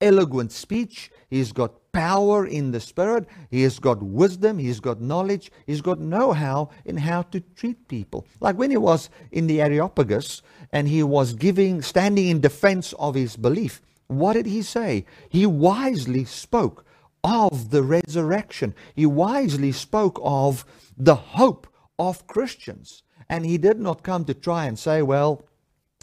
eloquent 0.00 0.52
speech, 0.52 1.10
he's 1.28 1.52
got 1.52 1.72
power 1.92 2.46
in 2.46 2.70
the 2.70 2.80
spirit, 2.80 3.26
he 3.50 3.62
has 3.62 3.78
got 3.78 4.02
wisdom, 4.02 4.58
he's 4.58 4.80
got 4.80 5.00
knowledge, 5.00 5.50
he's 5.66 5.80
got 5.80 6.00
know 6.00 6.32
how 6.32 6.70
in 6.84 6.96
how 6.96 7.22
to 7.22 7.40
treat 7.40 7.88
people. 7.88 8.26
Like 8.40 8.56
when 8.56 8.70
he 8.70 8.76
was 8.76 9.10
in 9.30 9.46
the 9.46 9.60
Areopagus 9.60 10.42
and 10.72 10.88
he 10.88 11.02
was 11.02 11.34
giving, 11.34 11.82
standing 11.82 12.28
in 12.28 12.40
defense 12.40 12.92
of 12.94 13.14
his 13.14 13.36
belief 13.36 13.80
what 14.12 14.34
did 14.34 14.46
he 14.46 14.62
say? 14.62 15.04
He 15.28 15.46
wisely 15.46 16.24
spoke 16.24 16.84
of 17.24 17.70
the 17.70 17.82
resurrection. 17.82 18.74
He 18.94 19.06
wisely 19.06 19.72
spoke 19.72 20.20
of 20.22 20.64
the 20.96 21.14
hope 21.14 21.66
of 21.98 22.26
Christians. 22.26 23.02
And 23.28 23.46
he 23.46 23.58
did 23.58 23.80
not 23.80 24.02
come 24.02 24.24
to 24.26 24.34
try 24.34 24.66
and 24.66 24.78
say, 24.78 25.02
well, 25.02 25.42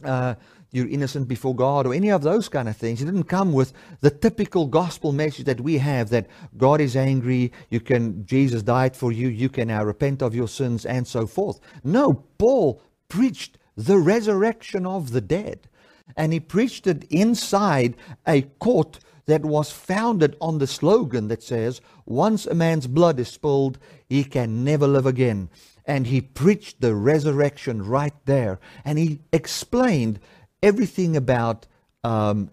uh, 0.04 0.36
you're 0.72 0.88
innocent 0.88 1.28
before 1.28 1.56
God 1.56 1.88
or 1.88 1.94
any 1.94 2.10
of 2.12 2.22
those 2.22 2.50
kind 2.50 2.70
of 2.70 2.78
things. 2.78 3.00
He 3.00 3.06
didn't 3.06 3.24
come 3.24 3.54
with 3.54 3.74
the 4.02 4.10
typical 4.10 4.68
gospel 4.68 5.12
message 5.12 5.46
that 5.46 5.62
we 5.62 5.78
have 5.78 6.10
that 6.10 6.28
God 6.58 6.82
is 6.82 6.96
angry, 6.96 7.52
you 7.70 7.80
can 7.80 8.26
Jesus 8.26 8.64
died 8.64 8.96
for 8.96 9.12
you, 9.12 9.28
you 9.28 9.50
can 9.50 9.70
now 9.70 9.84
repent 9.84 10.22
of 10.22 10.36
your 10.36 10.48
sins 10.48 10.86
and 10.86 11.08
so 11.08 11.26
forth. 11.26 11.60
No, 11.84 12.26
Paul 12.38 12.82
preached 13.08 13.58
the 13.76 13.98
resurrection 13.98 14.86
of 14.86 15.12
the 15.12 15.22
dead 15.22 15.68
and 16.16 16.34
he 16.34 16.40
preached 16.40 16.88
it 16.88 17.04
inside 17.10 17.96
a 18.28 18.42
court 18.42 19.00
that 19.26 19.46
was 19.46 19.72
founded 19.72 20.36
on 20.42 20.58
the 20.58 20.68
slogan 20.68 21.28
that 21.28 21.44
says, 21.44 21.82
Once 22.06 22.46
a 22.48 22.56
man's 22.56 22.88
blood 22.88 23.20
is 23.20 23.28
spilled, 23.28 23.78
he 24.08 24.24
can 24.24 24.64
never 24.64 24.88
live 24.88 25.06
again. 25.06 25.50
And 25.86 26.08
he 26.08 26.20
preached 26.20 26.82
the 26.82 26.96
resurrection 26.96 27.84
right 27.84 28.14
there. 28.26 28.60
And 28.84 28.98
he 28.98 29.22
explained 29.32 30.20
everything 30.62 31.18
about 31.18 31.68
um, 32.04 32.52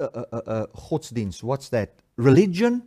uh, 0.00 0.04
uh, 0.04 0.24
uh, 0.32 0.40
uh. 0.46 0.66
What's 1.42 1.68
that? 1.70 1.94
Religion. 2.16 2.82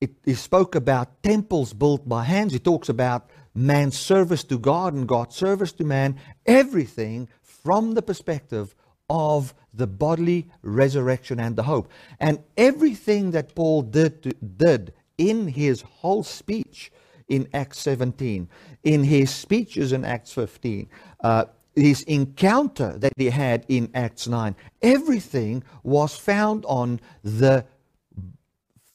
It, 0.00 0.10
he 0.24 0.34
spoke 0.34 0.74
about 0.74 1.22
temples 1.22 1.72
built 1.72 2.08
by 2.08 2.24
hands. 2.24 2.52
He 2.52 2.58
talks 2.58 2.88
about 2.88 3.30
man's 3.54 3.98
service 3.98 4.44
to 4.44 4.58
God 4.58 4.92
and 4.92 5.08
God's 5.08 5.36
service 5.36 5.72
to 5.72 5.84
man. 5.84 6.18
Everything 6.44 7.28
from 7.42 7.94
the 7.94 8.02
perspective 8.02 8.74
of 9.08 9.54
the 9.72 9.86
bodily 9.86 10.50
resurrection 10.62 11.40
and 11.40 11.56
the 11.56 11.62
hope. 11.62 11.90
And 12.20 12.40
everything 12.56 13.32
that 13.32 13.54
Paul 13.54 13.82
did, 13.82 14.36
did 14.56 14.92
in 15.18 15.48
his 15.48 15.82
whole 15.82 16.22
speech 16.22 16.92
in 17.28 17.48
Acts 17.54 17.78
17, 17.80 18.48
in 18.82 19.04
his 19.04 19.30
speeches 19.30 19.92
in 19.92 20.04
Acts 20.04 20.32
15, 20.32 20.88
uh, 21.22 21.44
his 21.74 22.02
encounter 22.02 22.96
that 22.98 23.12
he 23.16 23.30
had 23.30 23.64
in 23.68 23.90
Acts 23.94 24.28
9, 24.28 24.54
everything 24.82 25.62
was 25.82 26.16
found 26.16 26.64
on 26.66 27.00
the 27.22 27.64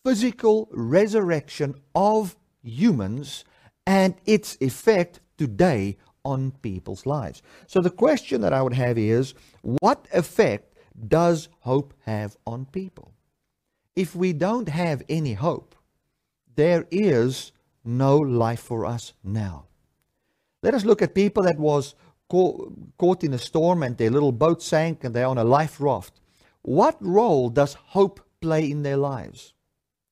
physical 0.04 0.70
resurrection 0.72 1.76
of 1.94 2.36
humans 2.64 3.44
and 3.86 4.16
its 4.26 4.58
effect 4.62 5.20
today 5.38 5.98
on 6.24 6.52
people's 6.62 7.06
lives. 7.06 7.42
So 7.68 7.82
the 7.82 7.90
question 7.90 8.42
that 8.42 8.54
I 8.54 8.62
would 8.62 8.74
have 8.74 8.98
is 8.98 9.34
what 9.62 10.08
effect 10.14 10.78
does 11.08 11.50
hope 11.60 11.94
have 12.06 12.38
on 12.46 12.66
people? 12.66 13.14
If 13.96 14.16
we 14.16 14.34
don't 14.34 14.70
have 14.70 15.02
any 15.10 15.34
hope, 15.34 15.76
there 16.56 16.86
is 16.92 17.52
no 17.84 18.18
life 18.18 18.60
for 18.60 18.86
us 18.86 19.14
now. 19.24 19.66
Let 20.62 20.74
us 20.74 20.86
look 20.86 21.02
at 21.02 21.16
people 21.16 21.44
that 21.44 21.58
was 21.58 21.96
caught 22.30 23.24
in 23.24 23.34
a 23.34 23.38
storm 23.38 23.84
and 23.84 23.98
their 23.98 24.12
little 24.12 24.32
boat 24.32 24.62
sank 24.62 25.04
and 25.04 25.14
they're 25.14 25.26
on 25.26 25.38
a 25.38 25.44
life 25.44 25.82
raft. 25.82 26.22
What 26.62 26.98
role 27.00 27.50
does 27.50 27.74
hope 27.74 28.22
play 28.40 28.70
in 28.70 28.84
their 28.84 28.98
lives? 28.98 29.54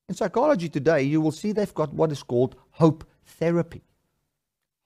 In 0.08 0.14
psychology 0.14 0.68
today, 0.68 1.02
you 1.02 1.20
will 1.20 1.32
see 1.32 1.52
they've 1.52 1.74
got 1.74 1.94
what 1.94 2.10
is 2.12 2.22
called 2.22 2.56
hope 2.70 3.04
therapy. 3.24 3.82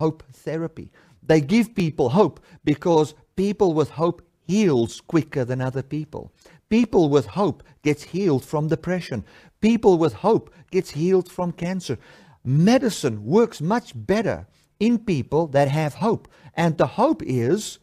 Hope 0.01 0.23
therapy. 0.33 0.91
They 1.23 1.41
give 1.41 1.75
people 1.75 2.11
hope 2.11 2.41
because 2.65 3.15
people 3.37 3.73
with 3.73 3.91
hope 3.91 4.23
heals 4.41 5.01
quicker 5.01 5.45
than 5.45 5.61
other 5.61 5.83
people. 5.83 6.33
People 6.69 7.09
with 7.09 7.27
hope 7.27 7.63
gets 7.83 8.03
healed 8.03 8.45
from 8.45 8.69
depression. 8.69 9.25
People 9.61 9.97
with 9.97 10.13
hope 10.13 10.53
gets 10.71 10.91
healed 10.91 11.31
from 11.31 11.53
cancer. 11.53 11.99
Medicine 12.45 13.25
works 13.25 13.61
much 13.61 13.93
better 13.95 14.47
in 14.83 14.99
people 14.99 15.47
that 15.47 15.69
have 15.69 15.95
hope. 15.95 16.27
And 16.55 16.77
the 16.77 16.89
hope 16.99 17.23
is 17.25 17.79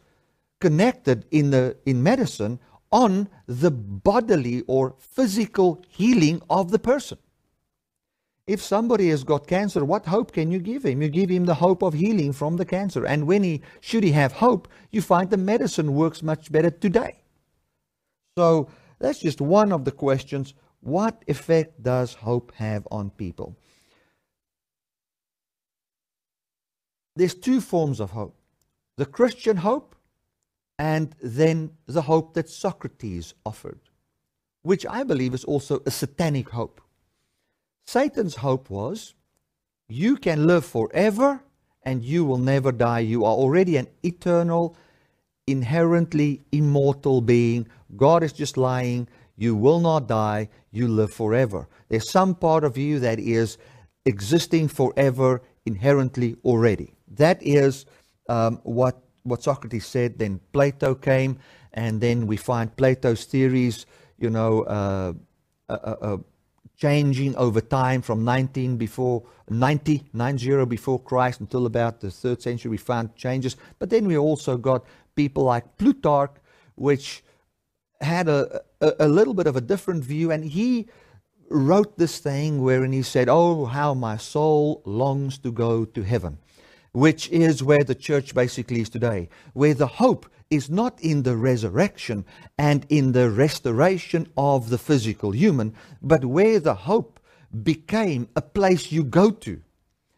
connected 0.60 1.24
in 1.30 1.50
the 1.50 1.76
in 1.86 2.02
medicine 2.02 2.60
on 2.92 3.28
the 3.46 3.70
bodily 3.70 4.62
or 4.66 4.94
physical 4.98 5.82
healing 5.88 6.42
of 6.50 6.70
the 6.70 6.78
person. 6.78 7.16
If 8.46 8.60
somebody 8.60 9.08
has 9.08 9.24
got 9.24 9.46
cancer, 9.46 9.82
what 9.82 10.06
hope 10.06 10.32
can 10.32 10.50
you 10.50 10.58
give 10.58 10.84
him? 10.84 11.00
You 11.00 11.08
give 11.08 11.30
him 11.30 11.46
the 11.46 11.54
hope 11.54 11.82
of 11.82 11.94
healing 11.94 12.32
from 12.32 12.56
the 12.56 12.66
cancer. 12.66 13.06
And 13.06 13.26
when 13.26 13.44
he, 13.44 13.62
should 13.80 14.04
he 14.04 14.12
have 14.12 14.32
hope, 14.32 14.68
you 14.90 15.00
find 15.00 15.30
the 15.30 15.36
medicine 15.36 15.94
works 15.94 16.22
much 16.22 16.52
better 16.52 16.70
today. 16.70 17.22
So 18.36 18.68
that's 18.98 19.20
just 19.20 19.40
one 19.40 19.72
of 19.72 19.84
the 19.84 19.92
questions. 19.92 20.52
What 20.80 21.22
effect 21.28 21.82
does 21.82 22.12
hope 22.14 22.52
have 22.56 22.86
on 22.90 23.10
people? 23.10 23.56
There's 27.16 27.34
two 27.34 27.60
forms 27.60 28.00
of 28.00 28.10
hope 28.10 28.36
the 28.96 29.06
Christian 29.06 29.56
hope 29.58 29.96
and 30.78 31.14
then 31.22 31.70
the 31.86 32.02
hope 32.02 32.34
that 32.34 32.48
Socrates 32.48 33.34
offered, 33.44 33.80
which 34.62 34.86
I 34.86 35.04
believe 35.04 35.34
is 35.34 35.44
also 35.44 35.82
a 35.86 35.90
satanic 35.90 36.50
hope. 36.50 36.80
Satan's 37.86 38.36
hope 38.36 38.70
was 38.70 39.14
you 39.88 40.16
can 40.16 40.46
live 40.46 40.64
forever 40.64 41.42
and 41.82 42.04
you 42.04 42.24
will 42.24 42.38
never 42.38 42.72
die. 42.72 43.00
You 43.00 43.24
are 43.24 43.34
already 43.34 43.76
an 43.76 43.88
eternal, 44.02 44.76
inherently 45.46 46.42
immortal 46.52 47.20
being. 47.20 47.66
God 47.96 48.22
is 48.22 48.32
just 48.32 48.56
lying. 48.56 49.08
You 49.36 49.56
will 49.56 49.80
not 49.80 50.06
die. 50.06 50.48
You 50.70 50.88
live 50.88 51.12
forever. 51.12 51.68
There's 51.88 52.08
some 52.10 52.34
part 52.34 52.64
of 52.64 52.76
you 52.76 53.00
that 53.00 53.18
is 53.18 53.58
existing 54.04 54.68
forever 54.68 55.42
inherently 55.66 56.36
already. 56.44 56.94
That 57.10 57.42
is 57.42 57.86
um, 58.28 58.60
what, 58.62 59.02
what 59.22 59.42
Socrates 59.42 59.86
said. 59.86 60.18
Then 60.18 60.40
Plato 60.52 60.94
came, 60.94 61.38
and 61.72 62.00
then 62.00 62.26
we 62.26 62.36
find 62.36 62.74
Plato's 62.76 63.24
theories, 63.24 63.86
you 64.18 64.30
know, 64.30 64.62
uh, 64.62 65.12
uh, 65.68 65.72
uh, 65.72 65.96
uh 66.00 66.16
changing 66.76 67.36
over 67.36 67.60
time 67.60 68.00
from 68.00 68.24
19 68.24 68.78
before 68.78 69.22
90, 69.50 70.02
90 70.14 70.64
before 70.64 70.98
Christ 70.98 71.40
until 71.40 71.66
about 71.66 72.00
the 72.00 72.10
third 72.10 72.40
century. 72.40 72.70
We 72.70 72.78
found 72.78 73.14
changes, 73.16 73.56
but 73.78 73.90
then 73.90 74.06
we 74.06 74.16
also 74.16 74.56
got 74.56 74.86
people 75.14 75.44
like 75.44 75.76
Plutarch, 75.76 76.36
which 76.76 77.22
had 78.00 78.28
a, 78.28 78.62
a, 78.80 78.92
a 79.00 79.08
little 79.08 79.34
bit 79.34 79.46
of 79.46 79.56
a 79.56 79.60
different 79.60 80.02
view, 80.04 80.30
and 80.30 80.42
he 80.44 80.88
wrote 81.50 81.98
this 81.98 82.18
thing 82.18 82.62
wherein 82.62 82.92
he 82.92 83.02
said, 83.02 83.28
"Oh, 83.28 83.66
how 83.66 83.92
my 83.92 84.16
soul 84.16 84.80
longs 84.86 85.38
to 85.38 85.52
go 85.52 85.84
to 85.84 86.02
heaven," 86.02 86.38
which 86.92 87.28
is 87.30 87.62
where 87.62 87.84
the 87.84 87.94
church 87.94 88.34
basically 88.34 88.80
is 88.80 88.88
today, 88.88 89.28
where 89.52 89.74
the 89.74 89.86
hope 89.86 90.26
is 90.50 90.68
not 90.68 91.00
in 91.00 91.22
the 91.22 91.36
resurrection 91.36 92.24
and 92.58 92.84
in 92.88 93.12
the 93.12 93.30
restoration 93.30 94.26
of 94.36 94.68
the 94.68 94.78
physical 94.78 95.30
human, 95.30 95.72
but 96.02 96.24
where 96.24 96.58
the 96.58 96.74
hope 96.74 97.20
became 97.62 98.28
a 98.34 98.42
place 98.42 98.90
you 98.90 99.04
go 99.04 99.30
to. 99.30 99.60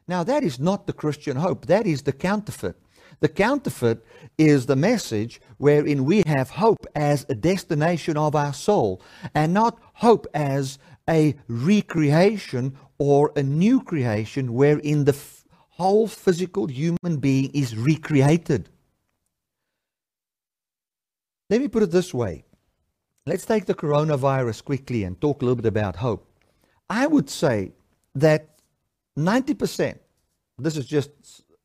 Now, 0.09 0.25
that 0.25 0.43
is 0.43 0.59
not 0.59 0.87
the 0.87 0.93
Christian 0.93 1.37
hope, 1.37 1.67
that 1.67 1.87
is 1.87 2.03
the 2.03 2.13
counterfeit. 2.13 2.77
The 3.21 3.29
counterfeit 3.29 4.05
is 4.37 4.67
the 4.67 4.77
message 4.77 5.41
wherein 5.59 6.05
we 6.05 6.23
have 6.27 6.51
hope 6.51 6.87
as 6.95 7.25
a 7.29 7.35
destination 7.35 8.17
of 8.17 8.35
our 8.35 8.53
soul 8.53 9.01
and 9.35 9.55
not 9.55 9.79
hope 9.95 10.27
as 10.35 10.79
a 11.09 11.37
recreation 11.47 12.77
or 12.99 13.33
a 13.37 13.43
new 13.43 13.81
creation 13.83 14.55
wherein 14.55 15.05
the 15.05 15.13
whole 15.73 16.07
physical 16.07 16.67
human 16.67 17.17
being 17.19 17.51
is 17.55 17.77
recreated. 17.77 18.69
Let 21.51 21.61
me 21.61 21.69
put 21.69 21.83
it 21.83 21.91
this 21.91 22.13
way. 22.15 22.45
Let's 23.27 23.47
take 23.47 23.67
the 23.67 23.75
coronavirus 23.75 24.65
quickly 24.65 25.05
and 25.05 25.21
talk 25.21 25.41
a 25.41 25.45
little 25.45 25.57
bit 25.57 25.67
about 25.67 25.97
hope. 25.97 26.27
I 26.91 27.07
would 27.07 27.31
say 27.31 27.73
that 28.15 28.49
90%, 29.19 29.99
this 30.59 30.77
is 30.77 30.87
just 30.87 31.11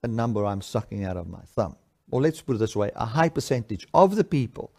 a 0.03 0.07
number 0.07 0.45
I'm 0.45 0.61
sucking 0.61 1.03
out 1.03 1.17
of 1.17 1.27
my 1.27 1.41
thumb, 1.55 1.75
or 2.11 2.21
let's 2.21 2.41
put 2.41 2.55
it 2.55 2.59
this 2.59 2.75
way 2.75 2.91
a 2.95 3.05
high 3.05 3.29
percentage 3.29 3.87
of 3.93 4.15
the 4.15 4.23
people 4.23 4.71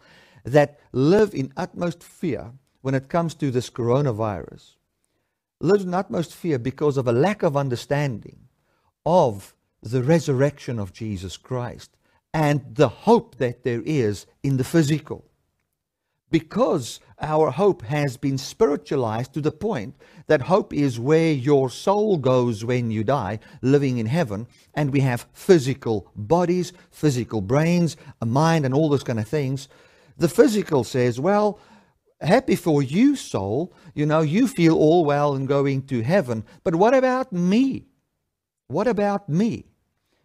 that 0.43 0.79
live 0.91 1.33
in 1.33 1.51
utmost 1.57 2.03
fear 2.03 2.51
when 2.81 2.95
it 2.95 3.09
comes 3.09 3.35
to 3.35 3.51
this 3.51 3.69
coronavirus 3.69 4.75
lives 5.61 5.83
in 5.83 5.93
utmost 5.93 6.33
fear 6.33 6.57
because 6.57 6.97
of 6.97 7.07
a 7.07 7.11
lack 7.11 7.43
of 7.43 7.57
understanding 7.57 8.48
of 9.05 9.53
the 9.81 10.03
resurrection 10.03 10.79
of 10.79 10.93
Jesus 10.93 11.37
Christ 11.37 11.95
and 12.33 12.75
the 12.75 12.89
hope 12.89 13.37
that 13.37 13.63
there 13.63 13.81
is 13.85 14.25
in 14.43 14.57
the 14.57 14.63
physical. 14.63 15.25
Because 16.31 16.99
our 17.19 17.49
hope 17.49 17.81
has 17.83 18.15
been 18.15 18.37
spiritualized 18.37 19.33
to 19.33 19.41
the 19.41 19.51
point 19.51 19.95
that 20.27 20.43
hope 20.43 20.73
is 20.73 20.99
where 20.99 21.31
your 21.31 21.71
soul 21.71 22.17
goes 22.17 22.63
when 22.63 22.91
you 22.91 23.03
die, 23.03 23.39
living 23.63 23.97
in 23.97 24.05
heaven, 24.05 24.45
and 24.75 24.93
we 24.93 24.99
have 24.99 25.27
physical 25.33 26.11
bodies, 26.15 26.71
physical 26.91 27.41
brains, 27.41 27.97
a 28.21 28.27
mind, 28.27 28.63
and 28.63 28.75
all 28.75 28.89
those 28.89 29.03
kind 29.03 29.19
of 29.19 29.27
things. 29.27 29.67
The 30.17 30.29
physical 30.29 30.83
says, 30.83 31.19
well, 31.19 31.59
happy 32.21 32.55
for 32.55 32.83
you, 32.83 33.15
soul. 33.15 33.73
You 33.95 34.05
know, 34.05 34.21
you 34.21 34.47
feel 34.47 34.77
all 34.77 35.05
well 35.05 35.33
and 35.33 35.47
going 35.47 35.87
to 35.87 36.01
heaven. 36.01 36.43
But 36.63 36.75
what 36.75 36.93
about 36.93 37.33
me? 37.33 37.88
What 38.69 38.87
about 38.87 39.27
me? 39.27 39.65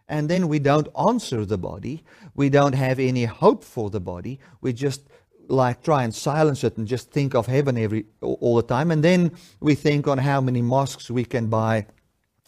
And 0.07 0.29
then 0.29 0.49
we 0.49 0.59
don't 0.59 0.89
answer 0.99 1.47
the 1.47 1.57
body. 1.57 2.05
We 2.35 2.51
don't 2.51 2.75
have 2.75 2.99
any 2.99 3.25
hope 3.25 3.65
for 3.65 3.89
the 3.89 4.01
body. 4.01 4.39
We 4.61 4.75
just 4.75 5.09
like 5.49 5.83
try 5.83 6.05
and 6.05 6.15
silence 6.15 6.63
it 6.63 6.77
and 6.77 6.87
just 6.87 7.11
think 7.11 7.35
of 7.35 7.47
heaven 7.47 7.79
every 7.79 8.05
all 8.21 8.57
the 8.57 8.63
time. 8.63 8.91
And 8.91 9.03
then 9.03 9.33
we 9.61 9.75
think 9.75 10.07
on 10.07 10.19
how 10.19 10.43
many 10.43 10.61
mosques 10.61 11.11
we 11.11 11.25
can 11.25 11.47
buy, 11.47 11.87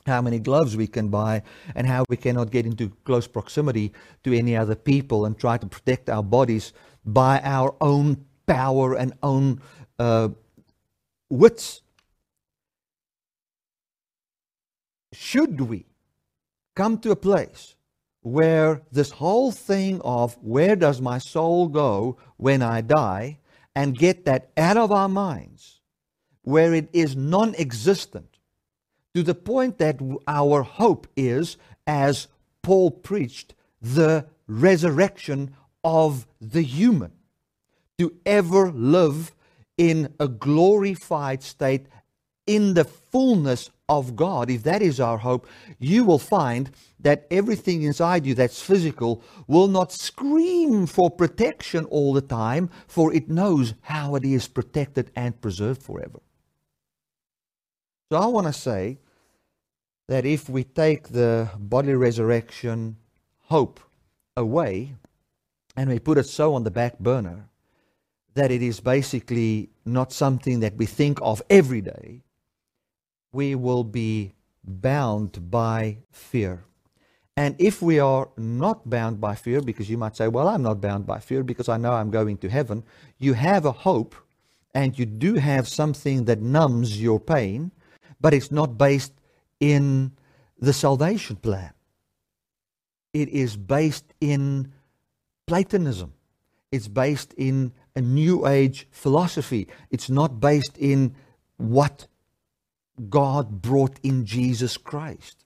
how 0.05 0.21
many 0.21 0.39
gloves 0.39 0.77
we 0.77 0.87
can 0.87 1.09
buy, 1.09 1.43
and 1.75 1.87
how 1.87 2.05
we 2.11 2.19
cannot 2.19 2.51
get 2.51 2.67
into 2.67 2.91
close 3.05 3.27
proximity 3.27 3.95
to 4.25 4.37
any 4.37 4.55
other 4.55 4.75
people 4.75 5.25
and 5.25 5.39
try 5.39 5.57
to 5.57 5.67
protect 5.67 6.11
our 6.11 6.23
bodies 6.23 6.75
by 7.07 7.41
our 7.41 7.75
own 7.81 8.27
power 8.47 8.95
and 8.95 9.15
own 9.23 9.63
uh, 9.99 10.29
wits. 11.31 11.81
Should 15.19 15.63
we 15.63 15.87
come 16.75 16.99
to 16.99 17.11
a 17.11 17.17
place 17.17 17.75
where 18.21 18.83
this 18.93 19.13
whole 19.13 19.51
thing 19.51 20.01
of 20.03 20.37
where 20.43 20.77
does 20.77 21.01
my 21.01 21.19
soul 21.19 21.69
go 21.69 22.19
when 22.37 22.61
I 22.61 22.83
die 22.83 23.39
and 23.75 23.99
get 23.99 24.27
that 24.27 24.51
out 24.57 24.77
of 24.77 24.93
our 24.93 25.09
minds, 25.09 25.81
where 26.43 26.75
it 26.75 26.91
is 26.93 27.17
non 27.17 27.55
existent, 27.55 28.39
to 29.15 29.23
the 29.23 29.35
point 29.35 29.79
that 29.79 30.01
our 30.29 30.63
hope 30.63 31.07
is, 31.17 31.57
as 31.87 32.29
Paul 32.63 32.91
preached, 32.91 33.55
the 33.81 34.27
resurrection 34.47 35.57
of 35.83 36.27
the 36.41 36.63
human 36.63 37.13
to 37.99 38.15
ever 38.27 38.71
live 38.71 39.35
in 39.79 40.13
a 40.21 40.29
glorified 40.29 41.43
state 41.43 41.87
in 42.47 42.75
the 42.75 42.85
fullness 42.85 43.71
of 43.89 44.17
God, 44.17 44.51
if 44.51 44.63
that 44.65 44.83
is 44.83 44.99
our 44.99 45.19
hope, 45.19 45.47
you 45.79 46.05
will 46.05 46.19
find 46.19 46.71
that 47.01 47.27
everything 47.31 47.83
inside 47.83 48.27
you 48.27 48.35
that's 48.35 48.61
physical 48.61 49.23
will 49.47 49.69
not 49.69 49.93
scream 49.93 50.87
for 50.87 51.11
protection 51.11 51.85
all 51.87 52.13
the 52.13 52.21
time, 52.21 52.69
for 52.89 53.15
it 53.15 53.29
knows 53.29 53.75
how 53.83 54.17
it 54.17 54.25
is 54.25 54.49
protected 54.49 55.11
and 55.15 55.41
preserved 55.41 55.83
forever. 55.83 56.21
So 58.11 58.19
I 58.19 58.27
want 58.27 58.47
to 58.47 58.53
say 58.53 58.99
that 60.09 60.25
if 60.25 60.49
we 60.49 60.65
take 60.65 61.09
the 61.09 61.51
bodily 61.59 61.95
resurrection 61.95 62.97
hope 63.43 63.81
away 64.37 64.95
and 65.77 65.91
we 65.91 65.99
put 65.99 66.19
it 66.19 66.25
so 66.25 66.55
on 66.55 66.65
the 66.65 66.71
back 66.71 66.99
burner, 66.99 67.49
that 68.35 68.51
it 68.51 68.63
is 68.63 68.81
basically 68.81 69.71
not 69.85 70.13
something 70.13 70.61
that 70.61 70.77
we 70.77 70.87
think 70.87 71.19
of 71.23 71.43
every 71.49 71.81
day, 71.81 72.23
we 73.37 73.55
will 73.55 73.85
be 73.85 74.33
bound 74.65 75.51
by 75.51 75.99
fear. 76.11 76.65
And 77.37 77.55
if 77.59 77.83
we 77.83 77.99
are 78.01 78.31
not 78.39 78.89
bound 78.89 79.21
by 79.21 79.35
fear, 79.35 79.61
because 79.61 79.91
you 79.91 79.99
might 79.99 80.17
say, 80.17 80.27
Well, 80.27 80.49
I'm 80.49 80.63
not 80.63 80.81
bound 80.81 81.07
by 81.07 81.21
fear 81.21 81.45
because 81.45 81.69
I 81.69 81.77
know 81.77 81.93
I'm 81.93 82.11
going 82.11 82.39
to 82.39 82.49
heaven, 82.49 82.83
you 83.19 83.35
have 83.35 83.67
a 83.67 83.73
hope 83.73 84.15
and 84.75 84.99
you 84.99 85.05
do 85.05 85.35
have 85.35 85.69
something 85.69 86.25
that 86.25 86.41
numbs 86.41 87.01
your 87.01 87.21
pain, 87.21 87.73
but 88.21 88.33
it's 88.33 88.51
not 88.51 88.79
based 88.79 89.13
in 89.61 90.13
the 90.59 90.73
salvation 90.73 91.37
plan. 91.37 91.73
It 93.13 93.29
is 93.29 93.57
based 93.57 94.15
in 94.21 94.73
Platonism. 95.47 96.15
It's 96.73 96.89
based 96.89 97.35
in 97.35 97.73
a 97.95 98.01
new 98.01 98.47
age 98.47 98.89
philosophy. 98.91 99.69
It's 99.91 100.11
not 100.11 100.41
based 100.41 100.77
in 100.79 101.15
what 101.59 102.07
God 103.11 103.63
brought 103.63 103.99
in 104.03 104.25
Jesus 104.25 104.77
Christ. 104.77 105.45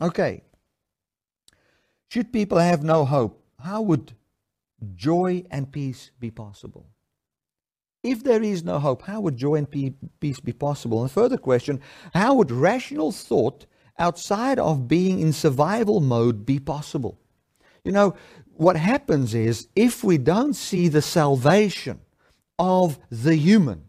Okay. 0.00 0.42
Should 2.08 2.32
people 2.32 2.58
have 2.58 2.82
no 2.82 3.04
hope, 3.04 3.42
how 3.60 3.82
would 3.82 4.12
joy 4.94 5.44
and 5.50 5.70
peace 5.70 6.10
be 6.18 6.30
possible? 6.30 6.86
If 8.02 8.24
there 8.24 8.42
is 8.42 8.64
no 8.64 8.78
hope, 8.78 9.02
how 9.02 9.20
would 9.20 9.36
joy 9.36 9.56
and 9.56 10.00
peace 10.20 10.40
be 10.40 10.52
possible? 10.52 11.02
And 11.02 11.10
further 11.10 11.36
question, 11.36 11.80
how 12.14 12.34
would 12.34 12.50
rational 12.50 13.12
thought 13.12 13.66
outside 13.98 14.58
of 14.58 14.88
being 14.88 15.20
in 15.20 15.32
survival 15.32 16.00
mode 16.00 16.46
be 16.46 16.58
possible? 16.58 17.18
You 17.84 17.92
know, 17.92 18.16
what 18.54 18.76
happens 18.76 19.34
is 19.34 19.68
if 19.76 20.02
we 20.02 20.18
don't 20.18 20.54
see 20.54 20.88
the 20.88 21.02
salvation 21.02 22.00
of 22.58 22.98
the 23.10 23.36
human, 23.36 23.84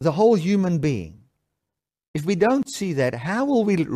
the 0.00 0.12
whole 0.12 0.34
human 0.34 0.78
being, 0.78 1.20
if 2.14 2.24
we 2.24 2.34
don't 2.34 2.68
see 2.68 2.92
that, 2.94 3.14
how 3.14 3.44
will 3.44 3.64
we 3.64 3.86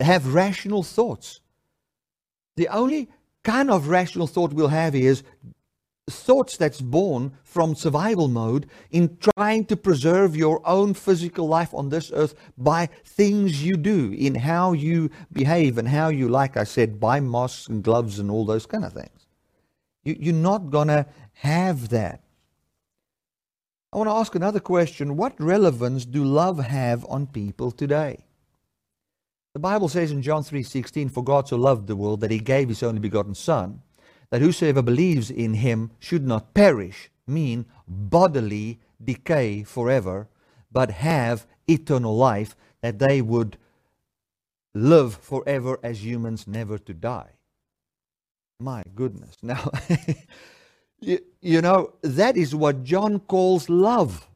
have 0.00 0.34
rational 0.34 0.82
thoughts? 0.82 1.40
The 2.56 2.68
only 2.68 3.08
kind 3.42 3.70
of 3.70 3.88
rational 3.88 4.26
thought 4.26 4.52
we'll 4.52 4.68
have 4.68 4.94
is 4.94 5.22
thoughts 6.08 6.58
that's 6.58 6.82
born 6.82 7.32
from 7.42 7.74
survival 7.74 8.28
mode 8.28 8.66
in 8.90 9.16
trying 9.36 9.64
to 9.64 9.76
preserve 9.76 10.36
your 10.36 10.60
own 10.68 10.92
physical 10.92 11.48
life 11.48 11.72
on 11.72 11.88
this 11.88 12.12
earth 12.14 12.34
by 12.58 12.86
things 13.04 13.64
you 13.64 13.76
do, 13.76 14.12
in 14.12 14.34
how 14.34 14.72
you 14.72 15.10
behave 15.32 15.78
and 15.78 15.88
how 15.88 16.08
you, 16.08 16.28
like 16.28 16.56
I 16.56 16.64
said, 16.64 17.00
buy 17.00 17.20
masks 17.20 17.68
and 17.68 17.82
gloves 17.82 18.18
and 18.18 18.30
all 18.30 18.44
those 18.44 18.66
kind 18.66 18.84
of 18.84 18.92
things. 18.92 19.26
You, 20.04 20.16
you're 20.20 20.34
not 20.34 20.70
going 20.70 20.88
to 20.88 21.06
have 21.32 21.88
that. 21.88 22.23
I 23.94 23.96
want 23.96 24.08
to 24.08 24.14
ask 24.14 24.34
another 24.34 24.58
question. 24.58 25.16
What 25.16 25.40
relevance 25.40 26.04
do 26.04 26.24
love 26.24 26.58
have 26.58 27.06
on 27.08 27.28
people 27.28 27.70
today? 27.70 28.24
The 29.52 29.60
Bible 29.60 29.88
says 29.88 30.10
in 30.10 30.20
John 30.20 30.42
3:16, 30.42 31.08
"For 31.08 31.22
God 31.22 31.46
so 31.46 31.56
loved 31.56 31.86
the 31.86 31.94
world 31.94 32.18
that 32.20 32.32
he 32.32 32.40
gave 32.40 32.68
his 32.68 32.82
only 32.82 32.98
begotten 32.98 33.36
son, 33.36 33.82
that 34.30 34.40
whosoever 34.40 34.82
believes 34.82 35.30
in 35.30 35.54
him 35.54 35.92
should 36.00 36.26
not 36.26 36.54
perish, 36.54 37.08
mean 37.24 37.66
bodily 37.86 38.80
decay 39.02 39.62
forever, 39.62 40.28
but 40.72 40.90
have 40.90 41.46
eternal 41.68 42.16
life, 42.16 42.56
that 42.80 42.98
they 42.98 43.22
would 43.22 43.58
live 44.74 45.14
forever 45.14 45.78
as 45.84 46.04
humans, 46.04 46.48
never 46.48 46.78
to 46.78 46.94
die. 46.94 47.30
My 48.58 48.82
goodness. 48.96 49.36
Now, 49.42 49.70
you, 51.06 51.18
you 51.40 51.60
know, 51.60 51.94
that 52.02 52.36
is 52.36 52.54
what 52.54 52.84
John 52.84 53.20
calls 53.20 53.68
love. 53.68 54.28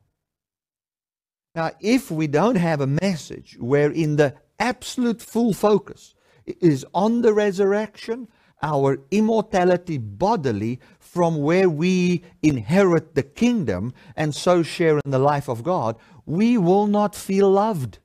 Now, 1.55 1.71
if 1.81 2.11
we 2.11 2.27
don't 2.27 2.57
have 2.57 2.81
a 2.81 2.87
message 2.87 3.57
wherein 3.59 4.17
the 4.17 4.35
absolute 4.59 5.21
full 5.21 5.53
focus 5.53 6.15
is 6.47 6.85
on 6.95 7.23
the 7.23 7.33
resurrection, 7.33 8.29
our 8.63 9.01
immortality 9.11 9.99
bodily 9.99 10.81
from 10.99 11.43
where 11.43 11.71
we 11.71 12.23
inherit 12.43 13.15
the 13.15 13.23
kingdom 13.23 13.93
and 14.17 14.35
so 14.35 14.63
share 14.63 14.99
in 15.05 15.11
the 15.11 15.19
life 15.19 15.49
of 15.49 15.63
God, 15.63 15.97
we 16.27 16.59
will 16.59 16.87
not 16.87 17.15
feel 17.15 17.51
loved. 17.51 17.99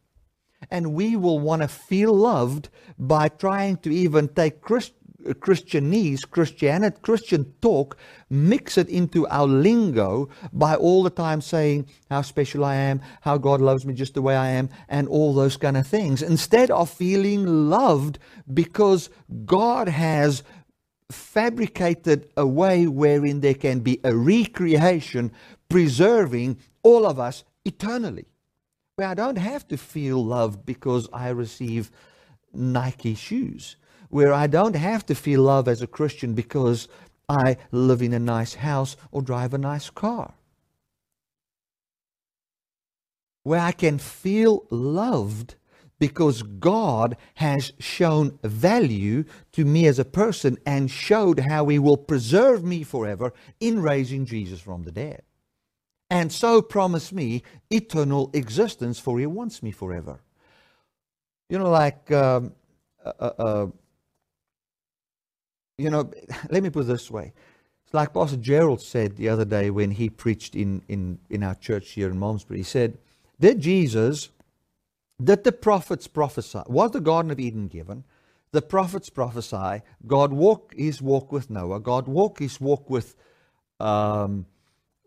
and 0.71 0.93
we 0.93 1.15
will 1.15 1.39
want 1.39 1.61
to 1.61 1.67
feel 1.67 2.13
loved 2.13 2.69
by 2.97 3.27
trying 3.27 3.75
to 3.77 3.89
even 3.93 4.27
take 4.29 4.61
Christ, 4.61 4.93
Christianese, 5.23 6.29
Christianity, 6.29 6.97
Christian 7.01 7.53
talk, 7.61 7.97
mix 8.29 8.77
it 8.77 8.89
into 8.89 9.27
our 9.27 9.47
lingo 9.47 10.29
by 10.51 10.75
all 10.75 11.03
the 11.03 11.09
time 11.09 11.41
saying 11.41 11.87
how 12.09 12.21
special 12.21 12.63
I 12.65 12.75
am, 12.75 13.01
how 13.21 13.37
God 13.37 13.61
loves 13.61 13.85
me 13.85 13.93
just 13.93 14.13
the 14.13 14.21
way 14.21 14.35
I 14.35 14.49
am, 14.49 14.69
and 14.89 15.07
all 15.07 15.33
those 15.33 15.57
kind 15.57 15.77
of 15.77 15.87
things, 15.87 16.21
instead 16.21 16.71
of 16.71 16.89
feeling 16.89 17.69
loved 17.69 18.19
because 18.53 19.09
God 19.45 19.87
has 19.87 20.43
fabricated 21.11 22.29
a 22.35 22.45
way 22.45 22.87
wherein 22.87 23.41
there 23.41 23.53
can 23.53 23.79
be 23.79 23.99
a 24.03 24.15
recreation 24.15 25.31
preserving 25.69 26.57
all 26.81 27.05
of 27.05 27.19
us 27.19 27.43
eternally. 27.65 28.25
Where 28.95 29.07
I 29.07 29.13
don't 29.13 29.37
have 29.37 29.67
to 29.69 29.77
feel 29.77 30.23
loved 30.23 30.65
because 30.65 31.07
I 31.11 31.29
receive 31.29 31.89
Nike 32.53 33.15
shoes. 33.15 33.75
Where 34.13 34.33
I 34.33 34.47
don't 34.47 34.75
have 34.75 35.05
to 35.07 35.15
feel 35.15 35.41
love 35.41 35.67
as 35.67 35.81
a 35.81 35.87
Christian 35.87 36.33
because 36.33 36.87
I 37.27 37.57
live 37.71 38.01
in 38.01 38.13
a 38.13 38.19
nice 38.19 38.53
house 38.55 38.95
or 39.11 39.21
drive 39.21 39.53
a 39.53 39.57
nice 39.57 39.89
car. 39.89 40.33
Where 43.43 43.59
I 43.59 43.71
can 43.71 43.97
feel 43.97 44.65
loved 44.69 45.55
because 45.99 46.43
God 46.43 47.17
has 47.35 47.73
shown 47.79 48.39
value 48.43 49.25
to 49.53 49.65
me 49.65 49.87
as 49.87 49.99
a 49.99 50.05
person 50.05 50.57
and 50.65 50.91
showed 50.91 51.39
how 51.39 51.67
He 51.67 51.79
will 51.79 51.97
preserve 51.97 52.63
me 52.63 52.83
forever 52.83 53.33
in 53.59 53.81
raising 53.81 54.25
Jesus 54.25 54.61
from 54.61 54.83
the 54.83 54.91
dead 54.91 55.23
and 56.13 56.31
so 56.31 56.61
promise 56.61 57.11
me 57.11 57.41
eternal 57.71 58.29
existence, 58.35 58.99
for 58.99 59.17
he 59.17 59.25
wants 59.25 59.63
me 59.63 59.71
forever. 59.71 60.19
You 61.49 61.57
know, 61.57 61.71
like, 61.71 62.11
um, 62.11 62.53
uh, 63.03 63.11
uh, 63.19 63.31
uh, 63.39 63.67
you 65.83 65.89
know, 65.89 66.09
let 66.49 66.63
me 66.63 66.69
put 66.69 66.81
it 66.81 66.87
this 66.87 67.11
way. 67.11 67.33
It's 67.85 67.93
like 67.93 68.13
Pastor 68.13 68.37
Gerald 68.37 68.81
said 68.81 69.17
the 69.17 69.29
other 69.29 69.45
day 69.45 69.69
when 69.69 69.91
he 69.91 70.09
preached 70.09 70.55
in, 70.55 70.81
in, 70.87 71.19
in 71.29 71.43
our 71.43 71.55
church 71.55 71.91
here 71.91 72.09
in 72.09 72.17
Malmesbury. 72.17 72.59
He 72.59 72.63
said, 72.63 72.97
Did 73.39 73.59
Jesus, 73.59 74.29
did 75.21 75.43
the 75.43 75.51
prophets 75.51 76.07
prophesy? 76.07 76.61
Was 76.67 76.91
the 76.91 77.01
Garden 77.01 77.31
of 77.31 77.39
Eden 77.39 77.67
given? 77.67 78.05
The 78.51 78.61
prophets 78.61 79.09
prophesy. 79.09 79.81
God 80.07 80.31
walked 80.31 80.73
his 80.75 81.01
walk 81.01 81.31
with 81.31 81.49
Noah. 81.49 81.79
God 81.79 82.07
walked 82.07 82.39
his 82.39 82.61
walk 82.61 82.89
with, 82.89 83.15
um, 83.79 84.45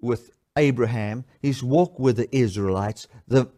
with 0.03 0.31
Abraham, 0.59 1.25
his 1.41 1.63
walk 1.63 1.99
with 1.99 2.17
the 2.17 2.37
Israelites, 2.37 3.09
the 3.27 3.49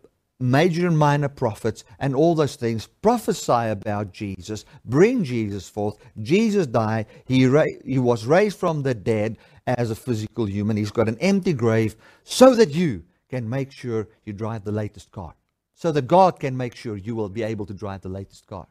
major 0.40 0.86
and 0.86 0.98
minor 0.98 1.28
prophets, 1.28 1.84
and 1.98 2.14
all 2.14 2.34
those 2.34 2.56
things 2.56 2.86
prophesy 3.02 3.70
about 3.70 4.12
Jesus, 4.12 4.64
bring 4.84 5.24
Jesus 5.24 5.68
forth. 5.68 5.98
Jesus 6.22 6.66
died. 6.66 7.06
He, 7.24 7.46
ra- 7.46 7.64
he 7.84 7.98
was 7.98 8.24
raised 8.24 8.58
from 8.58 8.82
the 8.82 8.94
dead 8.94 9.38
as 9.66 9.90
a 9.90 9.96
physical 9.96 10.46
human. 10.46 10.76
He's 10.76 10.90
got 10.90 11.08
an 11.08 11.18
empty 11.18 11.52
grave 11.52 11.96
so 12.24 12.54
that 12.54 12.70
you 12.70 13.04
can 13.28 13.48
make 13.48 13.72
sure 13.72 14.08
you 14.24 14.32
drive 14.32 14.64
the 14.64 14.72
latest 14.72 15.10
car. 15.10 15.34
So 15.74 15.92
that 15.92 16.08
God 16.08 16.40
can 16.40 16.56
make 16.56 16.74
sure 16.74 16.96
you 16.96 17.14
will 17.14 17.28
be 17.28 17.42
able 17.42 17.66
to 17.66 17.74
drive 17.74 18.00
the 18.00 18.08
latest 18.08 18.46
car. 18.46 18.66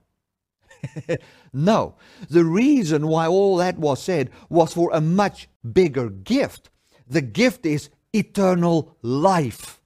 no. 1.54 1.96
The 2.30 2.44
reason 2.44 3.08
why 3.08 3.28
all 3.28 3.58
that 3.58 3.78
was 3.78 4.02
said 4.02 4.30
was 4.50 4.74
for 4.74 4.90
a 4.94 5.02
much 5.02 5.48
bigger 5.74 6.10
gift. 6.10 6.70
The 7.08 7.22
gift 7.22 7.66
is 7.66 7.90
eternal 8.14 8.98
life. 9.02 9.77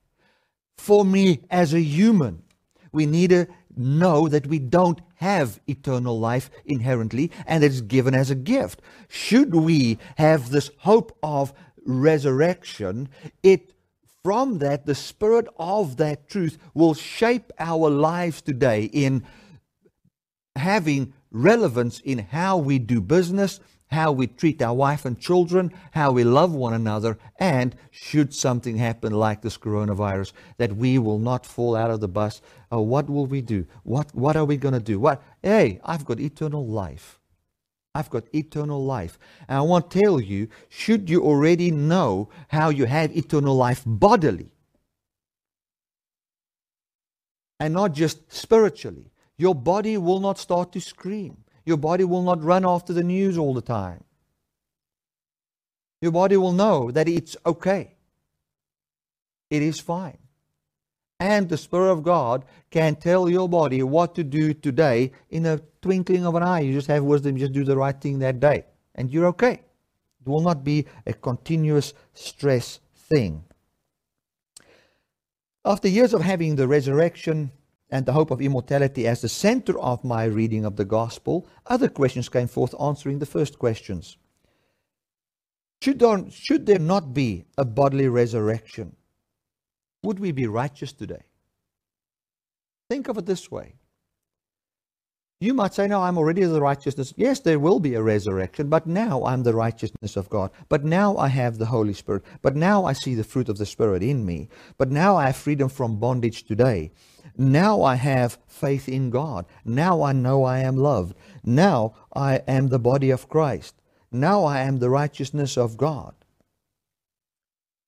For 0.82 1.06
me 1.06 1.41
as 1.52 1.76
a 1.76 1.80
human, 1.80 2.41
we 2.91 3.06
need 3.06 3.30
to 3.30 3.46
know 3.78 4.28
that 4.28 4.48
we 4.48 4.58
don't 4.58 5.00
have 5.17 5.60
eternal 5.67 6.20
life 6.20 6.50
inherently 6.65 7.30
and 7.46 7.63
it's 7.63 7.82
given 7.82 8.15
as 8.15 8.32
a 8.32 8.36
gift. 8.36 8.82
Should 9.08 9.54
we 9.54 10.00
have 10.17 10.50
this 10.50 10.72
hope 10.80 11.15
of 11.22 11.54
resurrection, 11.86 13.10
it 13.44 13.74
from 14.24 14.58
that 14.58 14.88
the 14.88 14.96
spirit 14.96 15.48
of 15.60 15.98
that 15.98 16.28
truth 16.28 16.58
will 16.74 16.96
shape 16.96 17.52
our 17.60 17.88
lives 17.91 18.41
today 18.41 18.86
in 18.86 19.24
having 20.56 21.13
relevance 21.30 22.00
in 22.00 22.17
how 22.17 22.58
we 22.58 22.80
do 22.80 23.02
business, 23.02 23.60
how 23.91 24.12
we 24.12 24.25
treat 24.25 24.62
our 24.62 24.73
wife 24.73 25.06
and 25.06 25.19
children, 25.19 25.71
how 25.91 26.12
we 26.12 26.23
love 26.23 26.54
one 26.54 26.73
another, 26.73 27.17
and 27.39 27.75
should 27.91 28.34
something 28.34 28.77
happen 28.77 29.12
like 29.12 29.41
this 29.41 29.58
coronavirus, 29.58 30.32
that 30.58 30.75
we 30.75 30.97
will 30.97 31.19
not 31.19 31.45
fall 31.45 31.75
out 31.75 31.91
of 31.91 31.99
the 31.99 32.08
bus. 32.08 32.41
Uh, 32.71 32.80
what 32.80 33.10
will 33.10 33.25
we 33.25 33.41
do? 33.41 33.65
What, 33.84 34.15
what 34.15 34.36
are 34.38 34.45
we 34.45 34.58
going 34.58 34.73
to 34.73 34.80
do? 34.80 34.99
What? 34.99 35.21
Hey, 35.43 35.80
I've 35.84 36.06
got 36.06 36.19
eternal 36.19 36.65
life. 36.65 37.19
I've 37.93 38.10
got 38.10 38.23
eternal 38.34 38.86
life. 38.86 39.19
And 39.49 39.58
I 39.58 39.62
want 39.62 39.91
to 39.91 39.99
tell 39.99 40.21
you, 40.21 40.47
should 40.69 41.10
you 41.10 41.23
already 41.23 41.71
know 41.71 42.30
how 42.47 42.69
you 42.69 42.86
have 42.86 43.15
eternal 43.15 43.56
life 43.56 43.84
bodily, 43.86 44.54
and 47.60 47.73
not 47.73 47.93
just 47.93 48.32
spiritually, 48.34 49.12
your 49.38 49.54
body 49.54 49.97
will 49.97 50.19
not 50.19 50.39
start 50.39 50.71
to 50.71 50.80
scream. 50.80 51.43
Your 51.71 51.77
body 51.77 52.03
will 52.03 52.21
not 52.21 52.43
run 52.43 52.65
after 52.65 52.91
the 52.91 53.01
news 53.01 53.38
all 53.38 53.53
the 53.53 53.62
time. 53.62 54.03
Your 56.01 56.12
body 56.12 56.36
will 56.36 56.51
know 56.51 56.91
that 56.91 57.07
it's 57.07 57.38
okay. 57.45 57.95
It 59.49 59.62
is 59.62 59.79
fine. 59.79 60.17
And 61.17 61.47
the 61.47 61.55
Spirit 61.55 61.93
of 61.93 62.03
God 62.03 62.43
can 62.71 62.97
tell 62.97 63.29
your 63.29 63.47
body 63.47 63.84
what 63.84 64.15
to 64.15 64.23
do 64.25 64.53
today 64.53 65.13
in 65.29 65.45
a 65.45 65.62
twinkling 65.81 66.25
of 66.25 66.36
an 66.36 66.43
eye. 66.43 66.60
You 66.60 66.73
just 66.73 66.88
have 66.88 67.05
wisdom, 67.05 67.38
just 67.38 67.53
do 67.53 67.63
the 67.63 67.77
right 67.77 67.97
thing 68.01 68.19
that 68.19 68.41
day, 68.41 68.65
and 68.93 69.10
you're 69.10 69.27
okay. 69.27 69.62
It 70.19 70.27
will 70.27 70.41
not 70.41 70.65
be 70.65 70.88
a 71.07 71.13
continuous 71.13 71.93
stress 72.13 72.81
thing. 72.97 73.45
After 75.63 75.88
years 75.88 76.13
of 76.13 76.21
having 76.21 76.57
the 76.57 76.67
resurrection 76.67 77.51
and 77.91 78.06
the 78.06 78.13
hope 78.13 78.32
of 78.32 78.41
immortality 78.41 79.06
as 79.06 79.21
the 79.21 79.30
center 79.30 79.77
of 79.80 80.04
my 80.04 80.23
reading 80.23 80.63
of 80.65 80.77
the 80.77 80.86
gospel, 80.86 81.45
other 81.67 81.89
questions 81.89 82.30
came 82.30 82.47
forth 82.47 82.73
answering 82.82 83.19
the 83.19 83.25
first 83.25 83.60
questions. 83.60 84.17
Should 85.82 85.99
there, 85.99 86.30
should 86.30 86.65
there 86.65 86.80
not 86.80 87.13
be 87.13 87.45
a 87.58 87.65
bodily 87.65 88.08
resurrection? 88.08 88.95
Would 90.04 90.19
we 90.19 90.32
be 90.32 90.47
righteous 90.47 90.93
today? 90.93 91.23
Think 92.89 93.08
of 93.08 93.17
it 93.17 93.25
this 93.25 93.51
way. 93.51 93.75
You 95.41 95.56
might 95.56 95.73
say, 95.73 95.88
No, 95.88 96.04
I'm 96.04 96.19
already 96.19 96.43
the 96.43 96.62
righteousness. 96.62 97.15
Yes, 97.17 97.39
there 97.39 97.58
will 97.58 97.80
be 97.80 97.95
a 97.95 98.01
resurrection, 98.04 98.69
but 98.69 98.86
now 98.86 99.25
I'm 99.25 99.41
the 99.41 99.56
righteousness 99.56 100.15
of 100.15 100.30
God. 100.30 100.51
But 100.69 100.86
now 100.86 101.17
I 101.17 101.30
have 101.30 101.58
the 101.58 101.65
Holy 101.65 101.95
Spirit. 101.95 102.23
But 102.43 102.56
now 102.56 102.86
I 102.86 102.93
see 102.93 103.15
the 103.15 103.23
fruit 103.23 103.49
of 103.49 103.58
the 103.58 103.65
Spirit 103.65 104.04
in 104.04 104.23
me. 104.23 104.49
But 104.77 104.91
now 104.91 105.17
I 105.17 105.25
have 105.25 105.36
freedom 105.36 105.67
from 105.67 105.99
bondage 105.99 106.43
today. 106.43 106.91
Now 107.36 107.82
I 107.82 107.95
have 107.95 108.38
faith 108.45 108.88
in 108.88 109.10
God. 109.10 109.47
Now 109.65 110.04
I 110.04 110.13
know 110.13 110.43
I 110.43 110.60
am 110.60 110.77
loved. 110.77 111.15
Now 111.43 111.95
I 112.13 112.43
am 112.47 112.67
the 112.67 112.77
body 112.77 113.10
of 113.10 113.27
Christ. 113.27 113.73
Now 114.12 114.43
I 114.43 114.60
am 114.60 114.77
the 114.77 114.91
righteousness 114.91 115.58
of 115.58 115.75
God. 115.75 116.13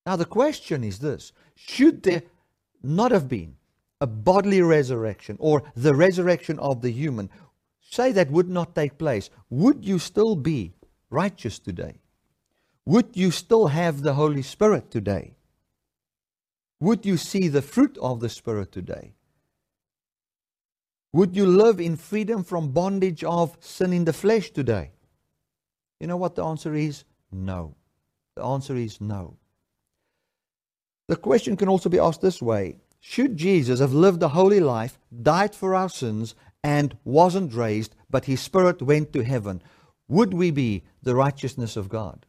Now 0.08 0.16
the 0.16 0.26
question 0.26 0.84
is 0.84 1.00
this 1.00 1.32
should 1.54 2.02
there 2.02 2.24
not 2.82 3.12
have 3.12 3.30
been 3.30 3.58
a 4.04 4.08
bodily 4.08 4.62
resurrection 4.62 5.38
or 5.40 5.64
the 5.78 5.96
resurrection 5.96 6.60
of 6.60 6.82
the 6.82 6.92
human, 6.92 7.30
say 7.80 8.12
that 8.12 8.30
would 8.30 8.50
not 8.50 8.76
take 8.76 8.98
place, 8.98 9.30
would 9.50 9.86
you 9.86 9.98
still 9.98 10.36
be 10.36 10.74
righteous 11.10 11.58
today? 11.58 12.02
Would 12.86 13.16
you 13.16 13.32
still 13.32 13.68
have 13.68 14.02
the 14.02 14.16
Holy 14.16 14.42
Spirit 14.42 14.92
today? 14.92 15.36
Would 16.82 17.06
you 17.06 17.16
see 17.16 17.48
the 17.48 17.62
fruit 17.62 17.98
of 18.02 18.20
the 18.20 18.28
Spirit 18.28 18.74
today? 18.74 19.14
Would 21.14 21.34
you 21.34 21.46
live 21.46 21.80
in 21.80 21.96
freedom 21.96 22.44
from 22.44 22.74
bondage 22.74 23.24
of 23.24 23.56
sin 23.62 23.94
in 23.94 24.04
the 24.04 24.12
flesh 24.12 24.52
today? 24.52 24.92
You 26.02 26.08
know 26.08 26.18
what 26.18 26.36
the 26.36 26.44
answer 26.44 26.76
is? 26.76 27.06
No. 27.32 27.76
The 28.36 28.44
answer 28.44 28.76
is 28.76 29.00
no. 29.00 29.38
The 31.08 31.16
question 31.16 31.56
can 31.56 31.70
also 31.70 31.88
be 31.88 32.00
asked 32.00 32.20
this 32.20 32.42
way 32.42 32.80
Should 33.06 33.36
Jesus 33.36 33.82
have 33.82 33.94
lived 33.94 34.24
a 34.24 34.30
holy 34.30 34.62
life, 34.62 34.98
died 35.22 35.54
for 35.54 35.76
our 35.76 35.90
sins, 35.90 36.36
and 36.64 36.98
wasn't 37.04 37.54
raised, 37.54 37.94
but 38.10 38.24
his 38.26 38.40
spirit 38.40 38.82
went 38.82 39.12
to 39.12 39.26
heaven, 39.26 39.62
would 40.08 40.34
we 40.34 40.52
be 40.52 40.84
the 41.02 41.14
righteousness 41.14 41.76
of 41.76 41.90
God? 41.90 42.26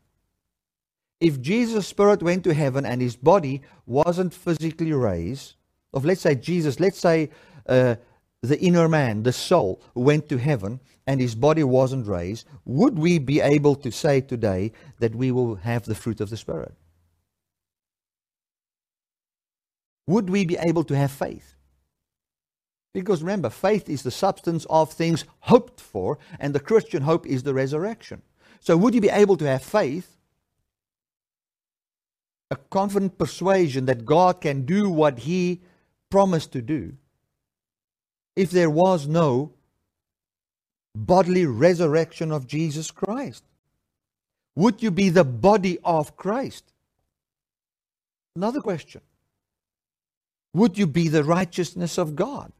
If 1.20 1.40
Jesus' 1.40 1.87
spirit 1.87 2.24
went 2.24 2.42
to 2.42 2.54
heaven 2.54 2.84
and 2.84 3.00
his 3.00 3.14
body 3.14 3.62
wasn't 3.87 4.34
physically 4.34 4.92
raised, 4.92 5.54
of 5.92 6.04
let's 6.04 6.22
say 6.22 6.34
Jesus, 6.34 6.80
let's 6.80 6.98
say 6.98 7.30
uh, 7.68 7.94
the 8.42 8.58
inner 8.58 8.88
man, 8.88 9.22
the 9.22 9.32
soul, 9.32 9.80
went 9.94 10.28
to 10.28 10.38
heaven 10.38 10.80
and 11.06 11.20
his 11.20 11.37
body 11.37 11.62
wasn't 11.62 12.08
raised, 12.08 12.48
would 12.64 12.98
we 12.98 13.20
be 13.20 13.40
able 13.40 13.76
to 13.76 13.92
say 13.92 14.20
today 14.20 14.72
that 14.98 15.14
we 15.14 15.30
will 15.30 15.54
have 15.54 15.84
the 15.84 15.94
fruit 15.94 16.20
of 16.20 16.30
the 16.30 16.37
Spirit? 16.37 16.74
Would 20.06 20.28
we 20.28 20.44
be 20.44 20.56
able 20.58 20.84
to 20.84 20.96
have 20.96 21.10
faith? 21.10 21.54
Because 22.92 23.22
remember, 23.22 23.50
faith 23.50 23.88
is 23.88 24.02
the 24.02 24.10
substance 24.10 24.66
of 24.70 24.92
things 24.92 25.24
hoped 25.40 25.80
for, 25.80 26.18
and 26.38 26.54
the 26.54 26.60
Christian 26.60 27.02
hope 27.02 27.26
is 27.26 27.42
the 27.42 27.52
resurrection. 27.52 28.22
So, 28.60 28.76
would 28.76 28.94
you 28.94 29.00
be 29.00 29.08
able 29.08 29.36
to 29.38 29.46
have 29.46 29.62
faith, 29.62 30.16
a 32.50 32.56
confident 32.56 33.18
persuasion 33.18 33.86
that 33.86 34.04
God 34.04 34.40
can 34.40 34.64
do 34.64 34.88
what 34.88 35.20
He 35.20 35.62
promised 36.08 36.52
to 36.52 36.62
do, 36.62 36.94
if 38.36 38.50
there 38.50 38.70
was 38.70 39.08
no 39.08 39.52
bodily 40.94 41.46
resurrection 41.46 42.30
of 42.30 42.46
Jesus 42.46 42.92
Christ? 42.92 43.42
Would 44.54 44.84
you 44.84 44.92
be 44.92 45.08
the 45.08 45.24
body 45.24 45.78
of 45.82 46.16
Christ? 46.16 46.72
Another 48.36 48.60
question. 48.60 49.00
Would 50.54 50.78
you 50.78 50.86
be 50.86 51.08
the 51.08 51.24
righteousness 51.24 51.98
of 51.98 52.16
God? 52.16 52.52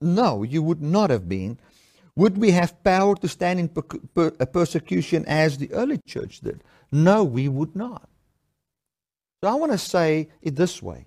No, 0.00 0.42
you 0.42 0.62
would 0.62 0.82
not 0.82 1.10
have 1.10 1.28
been. 1.28 1.58
Would 2.16 2.38
we 2.38 2.50
have 2.52 2.82
power 2.82 3.14
to 3.16 3.28
stand 3.28 3.60
in 3.60 3.68
per- 3.68 3.82
per- 3.82 4.30
persecution 4.46 5.24
as 5.26 5.58
the 5.58 5.72
early 5.72 5.98
church 6.06 6.40
did? 6.40 6.64
No, 6.90 7.22
we 7.24 7.48
would 7.48 7.76
not. 7.76 8.08
So 9.42 9.50
I 9.50 9.54
want 9.54 9.72
to 9.72 9.78
say 9.78 10.28
it 10.42 10.56
this 10.56 10.82
way 10.82 11.06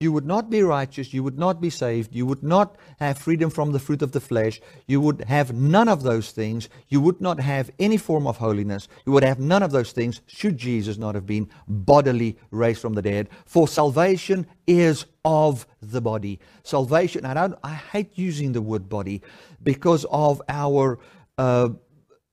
you 0.00 0.12
would 0.12 0.26
not 0.26 0.48
be 0.48 0.62
righteous, 0.62 1.12
you 1.12 1.24
would 1.24 1.40
not 1.40 1.60
be 1.60 1.70
saved, 1.70 2.14
you 2.14 2.24
would 2.24 2.44
not 2.44 2.76
have 3.00 3.18
freedom 3.18 3.50
from 3.50 3.72
the 3.72 3.80
fruit 3.80 4.00
of 4.00 4.12
the 4.12 4.20
flesh, 4.20 4.60
you 4.86 5.00
would 5.00 5.24
have 5.24 5.52
none 5.52 5.88
of 5.88 6.04
those 6.04 6.30
things, 6.30 6.68
you 6.86 7.00
would 7.00 7.20
not 7.20 7.40
have 7.40 7.68
any 7.80 7.96
form 7.96 8.24
of 8.24 8.36
holiness, 8.36 8.86
you 9.04 9.10
would 9.10 9.24
have 9.24 9.40
none 9.40 9.60
of 9.60 9.72
those 9.72 9.90
things 9.90 10.20
should 10.26 10.56
Jesus 10.56 10.98
not 10.98 11.16
have 11.16 11.26
been 11.26 11.48
bodily 11.66 12.38
raised 12.52 12.80
from 12.80 12.94
the 12.94 13.02
dead. 13.02 13.28
For 13.44 13.66
salvation 13.66 14.46
is 14.68 15.04
of 15.24 15.66
the 15.82 16.00
body. 16.00 16.38
Salvation, 16.62 17.24
I 17.24 17.34
don't 17.34 17.58
I 17.64 17.74
hate 17.74 18.12
using 18.14 18.52
the 18.52 18.62
word 18.62 18.88
body 18.88 19.20
because 19.64 20.06
of 20.12 20.40
our 20.48 21.00
uh, 21.38 21.70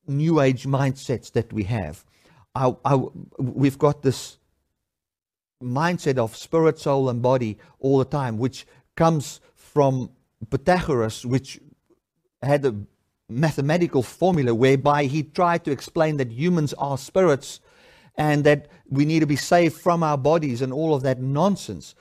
new 0.08 0.40
age 0.40 0.68
mindsets 0.68 1.32
that 1.32 1.52
we 1.52 1.64
have. 1.64 2.06
I, 2.54 2.76
I, 2.86 2.96
we've 3.40 3.80
got 3.80 4.04
this 4.04 4.38
mindset 5.62 6.18
of 6.18 6.36
spirit, 6.36 6.80
soul, 6.80 7.10
and 7.10 7.22
body 7.22 7.58
all 7.80 8.00
the 8.00 8.06
time, 8.06 8.38
which 8.38 8.66
comes 8.96 9.40
from 9.56 10.10
Pythagoras, 10.50 11.26
which 11.26 11.60
had 12.42 12.66
a 12.66 12.76
mathematical 13.28 14.04
formula 14.04 14.54
whereby 14.54 15.06
he 15.06 15.24
tried 15.24 15.64
to 15.66 15.72
explain 15.72 16.18
that 16.18 16.32
humans 16.32 16.74
are 16.74 16.98
spirits 16.98 17.60
and 18.18 18.44
that 18.44 18.68
we 18.88 19.04
need 19.06 19.20
to 19.20 19.28
be 19.28 19.36
saved 19.36 19.76
from 19.76 20.04
our 20.04 20.18
bodies 20.18 20.62
and 20.62 20.72
all 20.72 20.94
of 20.94 21.04
that 21.04 21.20
nonsense. 21.20 21.96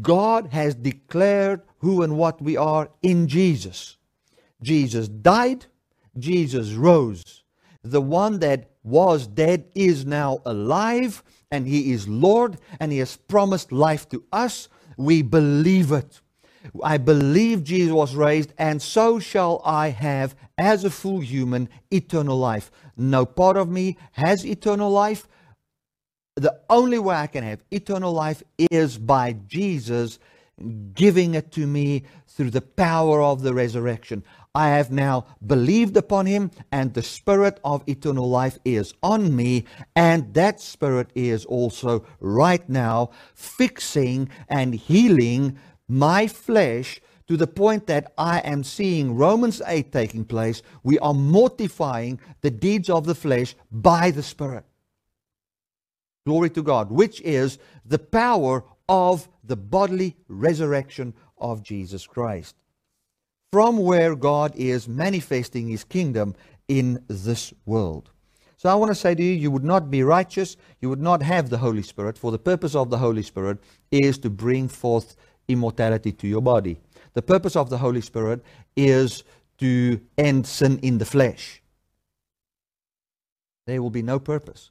God 0.00 0.48
has 0.52 0.74
declared 0.74 1.62
who 1.78 2.02
and 2.02 2.16
what 2.16 2.40
we 2.42 2.56
are 2.56 2.90
in 3.02 3.28
Jesus. 3.28 3.96
Jesus 4.62 5.08
died, 5.08 5.66
Jesus 6.18 6.72
rose. 6.72 7.42
The 7.82 8.00
one 8.00 8.38
that 8.40 8.70
was 8.82 9.26
dead 9.26 9.64
is 9.74 10.04
now 10.04 10.40
alive 10.44 11.22
and 11.52 11.68
He 11.68 11.92
is 11.92 12.08
Lord, 12.08 12.58
and 12.80 12.90
He 12.90 12.98
has 12.98 13.16
promised 13.16 13.70
life 13.70 14.08
to 14.08 14.24
us. 14.32 14.68
We 14.96 15.22
believe 15.22 15.92
it. 15.92 16.20
I 16.82 16.96
believe 16.96 17.62
Jesus 17.64 17.92
was 17.92 18.14
raised, 18.14 18.52
and 18.58 18.80
so 18.80 19.18
shall 19.18 19.60
I 19.64 19.90
have, 19.90 20.34
as 20.56 20.84
a 20.84 20.90
full 20.90 21.20
human, 21.20 21.68
eternal 21.90 22.38
life. 22.38 22.70
No 22.96 23.26
part 23.26 23.56
of 23.56 23.68
me 23.68 23.96
has 24.12 24.46
eternal 24.46 24.90
life. 24.90 25.28
The 26.36 26.60
only 26.70 26.98
way 26.98 27.16
I 27.16 27.26
can 27.26 27.44
have 27.44 27.62
eternal 27.70 28.12
life 28.12 28.42
is 28.70 28.96
by 28.96 29.34
Jesus 29.46 30.18
giving 30.94 31.34
it 31.34 31.50
to 31.52 31.66
me 31.66 32.04
through 32.28 32.50
the 32.50 32.60
power 32.60 33.20
of 33.20 33.42
the 33.42 33.52
resurrection. 33.52 34.22
I 34.54 34.68
have 34.68 34.90
now 34.90 35.24
believed 35.46 35.96
upon 35.96 36.26
him, 36.26 36.50
and 36.70 36.92
the 36.92 37.02
Spirit 37.02 37.58
of 37.64 37.88
eternal 37.88 38.28
life 38.28 38.58
is 38.66 38.92
on 39.02 39.34
me, 39.34 39.64
and 39.96 40.34
that 40.34 40.60
Spirit 40.60 41.10
is 41.14 41.46
also 41.46 42.04
right 42.20 42.68
now 42.68 43.10
fixing 43.34 44.28
and 44.48 44.74
healing 44.74 45.58
my 45.88 46.26
flesh 46.26 47.00
to 47.28 47.38
the 47.38 47.46
point 47.46 47.86
that 47.86 48.12
I 48.18 48.40
am 48.40 48.62
seeing 48.62 49.16
Romans 49.16 49.62
8 49.66 49.90
taking 49.90 50.24
place. 50.26 50.60
We 50.82 50.98
are 50.98 51.14
mortifying 51.14 52.20
the 52.42 52.50
deeds 52.50 52.90
of 52.90 53.06
the 53.06 53.14
flesh 53.14 53.54
by 53.70 54.10
the 54.10 54.22
Spirit. 54.22 54.64
Glory 56.26 56.50
to 56.50 56.62
God, 56.62 56.90
which 56.90 57.22
is 57.22 57.58
the 57.86 57.98
power 57.98 58.64
of 58.86 59.28
the 59.42 59.56
bodily 59.56 60.16
resurrection 60.28 61.14
of 61.38 61.62
Jesus 61.62 62.06
Christ 62.06 62.54
from 63.52 63.76
where 63.76 64.16
God 64.16 64.56
is 64.56 64.88
manifesting 64.88 65.68
his 65.68 65.84
kingdom 65.84 66.34
in 66.68 67.04
this 67.06 67.52
world. 67.66 68.10
So 68.56 68.70
I 68.70 68.74
want 68.74 68.90
to 68.90 68.94
say 68.94 69.14
to 69.14 69.22
you, 69.22 69.32
you 69.32 69.50
would 69.50 69.64
not 69.64 69.90
be 69.90 70.02
righteous, 70.02 70.56
you 70.80 70.88
would 70.88 71.02
not 71.02 71.22
have 71.22 71.50
the 71.50 71.58
Holy 71.58 71.82
Spirit, 71.82 72.16
for 72.16 72.30
the 72.30 72.38
purpose 72.38 72.74
of 72.74 72.88
the 72.88 72.98
Holy 72.98 73.22
Spirit 73.22 73.58
is 73.90 74.16
to 74.18 74.30
bring 74.30 74.68
forth 74.68 75.16
immortality 75.48 76.12
to 76.12 76.26
your 76.26 76.40
body. 76.40 76.78
The 77.12 77.22
purpose 77.22 77.54
of 77.54 77.68
the 77.68 77.78
Holy 77.78 78.00
Spirit 78.00 78.42
is 78.74 79.24
to 79.58 80.00
end 80.16 80.46
sin 80.46 80.78
in 80.78 80.96
the 80.98 81.04
flesh. 81.04 81.60
There 83.66 83.82
will 83.82 83.90
be 83.90 84.02
no 84.02 84.18
purpose. 84.18 84.70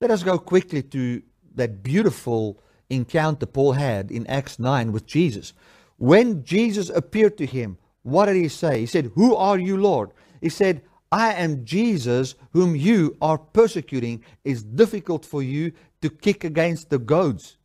Let 0.00 0.10
us 0.10 0.24
go 0.24 0.38
quickly 0.38 0.82
to 0.82 1.22
that 1.54 1.82
beautiful 1.82 2.60
encounter 2.90 3.46
Paul 3.46 3.72
had 3.72 4.10
in 4.10 4.26
Acts 4.26 4.58
9 4.58 4.90
with 4.90 5.06
Jesus. 5.06 5.52
When 5.98 6.42
Jesus 6.42 6.88
appeared 6.90 7.38
to 7.38 7.46
him, 7.46 7.78
what 8.02 8.26
did 8.26 8.36
he 8.36 8.48
say? 8.48 8.80
He 8.80 8.86
said, 8.86 9.12
Who 9.14 9.34
are 9.36 9.58
you, 9.58 9.76
Lord? 9.76 10.10
He 10.40 10.48
said, 10.48 10.82
I 11.10 11.34
am 11.34 11.64
Jesus 11.64 12.34
whom 12.52 12.74
you 12.74 13.16
are 13.20 13.38
persecuting. 13.38 14.24
It's 14.44 14.62
difficult 14.62 15.24
for 15.24 15.42
you 15.42 15.72
to 16.00 16.10
kick 16.10 16.42
against 16.42 16.90
the 16.90 16.98
goads 16.98 17.58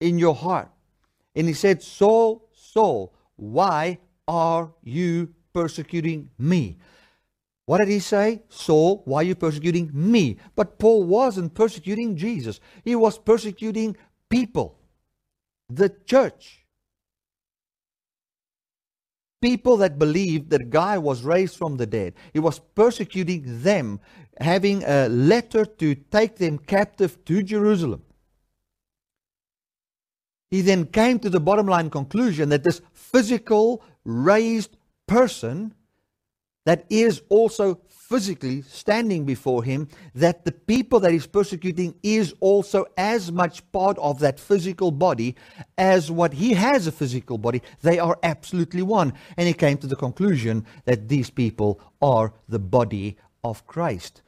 in 0.00 0.18
your 0.18 0.34
heart. 0.34 0.70
And 1.34 1.48
he 1.48 1.54
said, 1.54 1.82
Saul, 1.82 2.48
Saul, 2.52 3.12
why 3.36 3.98
are 4.28 4.72
you 4.82 5.34
persecuting 5.52 6.30
me? 6.38 6.78
What 7.66 7.78
did 7.78 7.88
he 7.88 7.98
say? 7.98 8.42
Saul, 8.48 9.02
why 9.04 9.20
are 9.20 9.24
you 9.24 9.34
persecuting 9.34 9.90
me? 9.92 10.36
But 10.54 10.78
Paul 10.78 11.04
wasn't 11.04 11.54
persecuting 11.54 12.16
Jesus, 12.16 12.60
he 12.84 12.94
was 12.94 13.18
persecuting 13.18 13.96
people, 14.28 14.78
the 15.68 15.88
church 16.06 16.63
people 19.40 19.76
that 19.78 19.98
believed 19.98 20.50
that 20.50 20.70
guy 20.70 20.98
was 20.98 21.22
raised 21.22 21.56
from 21.56 21.76
the 21.76 21.86
dead. 21.86 22.14
He 22.32 22.38
was 22.38 22.58
persecuting 22.58 23.62
them, 23.62 24.00
having 24.40 24.82
a 24.84 25.08
letter 25.08 25.64
to 25.64 25.94
take 25.94 26.36
them 26.36 26.58
captive 26.58 27.24
to 27.26 27.42
Jerusalem. 27.42 28.02
He 30.50 30.60
then 30.60 30.86
came 30.86 31.18
to 31.18 31.30
the 31.30 31.40
bottom 31.40 31.66
line 31.66 31.90
conclusion 31.90 32.48
that 32.50 32.64
this 32.64 32.80
physical 32.92 33.82
raised 34.04 34.76
person 35.06 35.74
that 36.64 36.86
is 36.88 37.22
also 37.28 37.80
physically 38.08 38.62
standing 38.62 39.24
before 39.24 39.64
him, 39.64 39.88
that 40.14 40.44
the 40.44 40.52
people 40.52 41.00
that 41.00 41.12
he's 41.12 41.26
persecuting 41.26 41.94
is 42.02 42.34
also 42.40 42.84
as 42.96 43.32
much 43.32 43.70
part 43.72 43.96
of 43.98 44.18
that 44.18 44.38
physical 44.38 44.90
body 44.90 45.34
as 45.78 46.10
what 46.10 46.34
he 46.34 46.52
has 46.52 46.86
a 46.86 46.92
physical 46.92 47.38
body. 47.38 47.62
They 47.82 47.98
are 47.98 48.18
absolutely 48.22 48.82
one. 48.82 49.14
And 49.36 49.48
he 49.48 49.54
came 49.54 49.78
to 49.78 49.86
the 49.86 49.96
conclusion 49.96 50.66
that 50.84 51.08
these 51.08 51.30
people 51.30 51.80
are 52.02 52.32
the 52.48 52.58
body 52.58 53.16
of 53.42 53.66
Christ. 53.66 54.22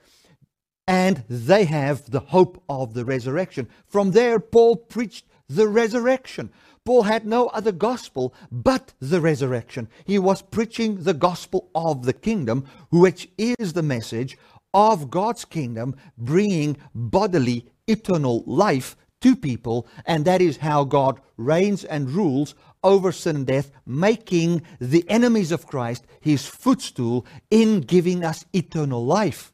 And 0.89 1.25
they 1.29 1.65
have 1.65 2.11
the 2.11 2.21
hope 2.21 2.63
of 2.69 2.95
the 2.95 3.05
resurrection. 3.05 3.69
From 3.87 4.13
there, 4.13 4.39
Paul 4.41 4.77
preached 4.77 5.27
the 5.49 5.69
resurrection. 5.69 6.51
Paul 6.87 7.03
had 7.03 7.27
no 7.27 7.49
other 7.49 7.73
gospel 7.73 8.33
but 8.51 8.95
the 9.01 9.21
resurrection. 9.21 9.89
He 10.05 10.21
was 10.21 10.41
preaching 10.41 11.03
the 11.03 11.15
gospel 11.15 11.69
of 11.75 12.07
the 12.07 12.13
kingdom, 12.13 12.65
which 12.91 13.29
is 13.37 13.73
the 13.73 13.83
message 13.83 14.39
of 14.73 15.11
God's 15.11 15.45
kingdom, 15.45 15.97
bringing 16.17 16.77
bodily 16.95 17.67
eternal 17.89 18.45
life 18.47 18.97
to 19.21 19.35
people. 19.35 19.89
And 20.07 20.25
that 20.25 20.41
is 20.41 20.59
how 20.59 20.85
God 20.85 21.21
reigns 21.37 21.85
and 21.85 22.09
rules 22.09 22.55
over 22.85 23.11
sin 23.11 23.35
and 23.35 23.47
death, 23.47 23.73
making 23.85 24.63
the 24.81 25.05
enemies 25.09 25.51
of 25.51 25.67
Christ 25.67 26.07
his 26.21 26.47
footstool 26.47 27.27
in 27.51 27.81
giving 27.81 28.23
us 28.25 28.45
eternal 28.53 29.05
life. 29.05 29.53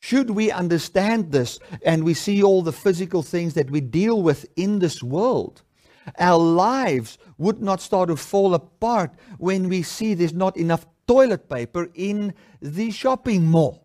Should 0.00 0.30
we 0.30 0.50
understand 0.50 1.32
this 1.32 1.58
and 1.82 2.04
we 2.04 2.12
see 2.12 2.42
all 2.42 2.60
the 2.60 2.72
physical 2.72 3.22
things 3.22 3.54
that 3.54 3.70
we 3.70 3.80
deal 3.80 4.20
with 4.20 4.44
in 4.56 4.80
this 4.80 5.02
world, 5.02 5.62
our 6.18 6.38
lives 6.38 7.18
would 7.38 7.60
not 7.62 7.80
start 7.80 8.08
to 8.08 8.16
fall 8.16 8.54
apart 8.54 9.12
when 9.38 9.68
we 9.68 9.82
see 9.82 10.14
there's 10.14 10.32
not 10.32 10.56
enough 10.56 10.86
toilet 11.06 11.48
paper 11.48 11.90
in 11.94 12.34
the 12.60 12.90
shopping 12.90 13.46
mall. 13.46 13.82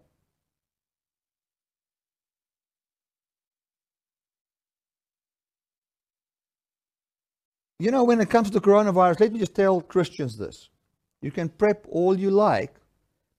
you 7.79 7.91
know, 7.91 8.03
when 8.03 8.19
it 8.19 8.29
comes 8.29 8.49
to 8.51 8.59
coronavirus, 8.59 9.19
let 9.19 9.33
me 9.33 9.39
just 9.39 9.55
tell 9.55 9.81
Christians 9.81 10.37
this. 10.37 10.69
You 11.21 11.31
can 11.31 11.49
prep 11.49 11.85
all 11.89 12.17
you 12.17 12.31
like, 12.31 12.75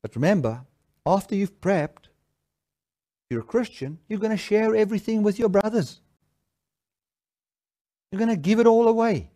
but 0.03 0.15
remember, 0.15 0.65
after 1.05 1.35
you've 1.35 1.61
prepped, 1.61 2.09
you're 3.31 3.41
a 3.41 3.45
Christian, 3.45 3.99
you're 4.09 4.19
going 4.19 4.31
to 4.31 4.37
share 4.37 4.75
everything 4.75 5.23
with 5.23 5.39
your 5.39 5.49
brothers. 5.49 6.01
You're 8.11 8.19
going 8.19 8.31
to 8.31 8.37
give 8.37 8.61
it 8.61 8.67
all 8.67 8.89
away. 8.89 9.31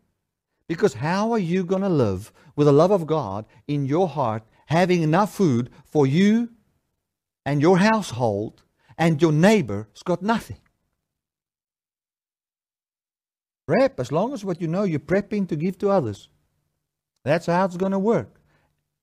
Because 0.69 0.95
how 0.95 1.33
are 1.33 1.39
you 1.39 1.65
going 1.65 1.83
to 1.83 1.89
live 1.89 2.33
with 2.57 2.67
the 2.67 2.73
love 2.73 2.91
of 2.91 3.07
God 3.07 3.45
in 3.69 3.85
your 3.85 4.09
heart, 4.09 4.45
having 4.67 5.03
enough 5.03 5.35
food 5.35 5.71
for 5.85 6.07
you 6.07 6.51
and 7.45 7.61
your 7.61 7.79
household, 7.79 8.63
and 8.97 9.21
your 9.21 9.33
neighbor's 9.33 10.03
got 10.05 10.23
nothing? 10.23 10.61
Prep, 13.67 14.01
as 14.01 14.11
long 14.11 14.33
as 14.33 14.45
what 14.45 14.61
you 14.61 14.69
know 14.69 14.85
you're 14.85 15.01
prepping 15.01 15.49
to 15.49 15.57
give 15.57 15.79
to 15.79 15.91
others. 15.91 16.29
That's 17.25 17.47
how 17.47 17.65
it's 17.65 17.77
going 17.77 17.93
to 17.93 17.99
work 17.99 18.41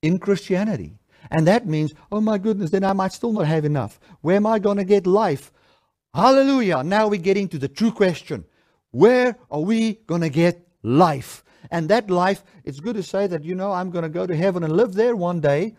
in 0.01 0.19
Christianity. 0.19 0.97
And 1.32 1.47
that 1.47 1.67
means, 1.67 1.93
oh 2.12 2.21
my 2.21 2.38
goodness, 2.38 2.71
then 2.71 2.84
I 2.84 2.93
might 2.93 3.13
still 3.13 3.32
not 3.32 3.47
have 3.47 3.65
enough. 3.65 3.99
Where 4.21 4.36
am 4.36 4.45
I 4.45 4.60
going 4.60 4.77
to 4.77 4.84
get 4.84 5.05
life? 5.05 5.51
Hallelujah. 6.13 6.84
Now 6.84 7.08
we're 7.08 7.21
getting 7.21 7.47
to 7.49 7.60
the 7.60 7.67
true 7.67 7.91
question. 7.91 8.45
Where 8.91 9.38
are 9.52 9.62
we 9.62 9.93
going 10.08 10.21
to 10.21 10.30
get 10.30 10.67
life? 10.84 11.43
And 11.71 11.89
that 11.89 12.10
life, 12.10 12.43
it's 12.63 12.80
good 12.80 12.95
to 12.95 13.04
say 13.04 13.28
that, 13.28 13.43
you 13.43 13.56
know, 13.56 13.71
I'm 13.71 13.91
going 13.91 14.04
to 14.04 14.10
go 14.10 14.25
to 14.25 14.36
heaven 14.36 14.63
and 14.63 14.75
live 14.75 14.93
there 14.93 15.15
one 15.15 15.39
day. 15.39 15.75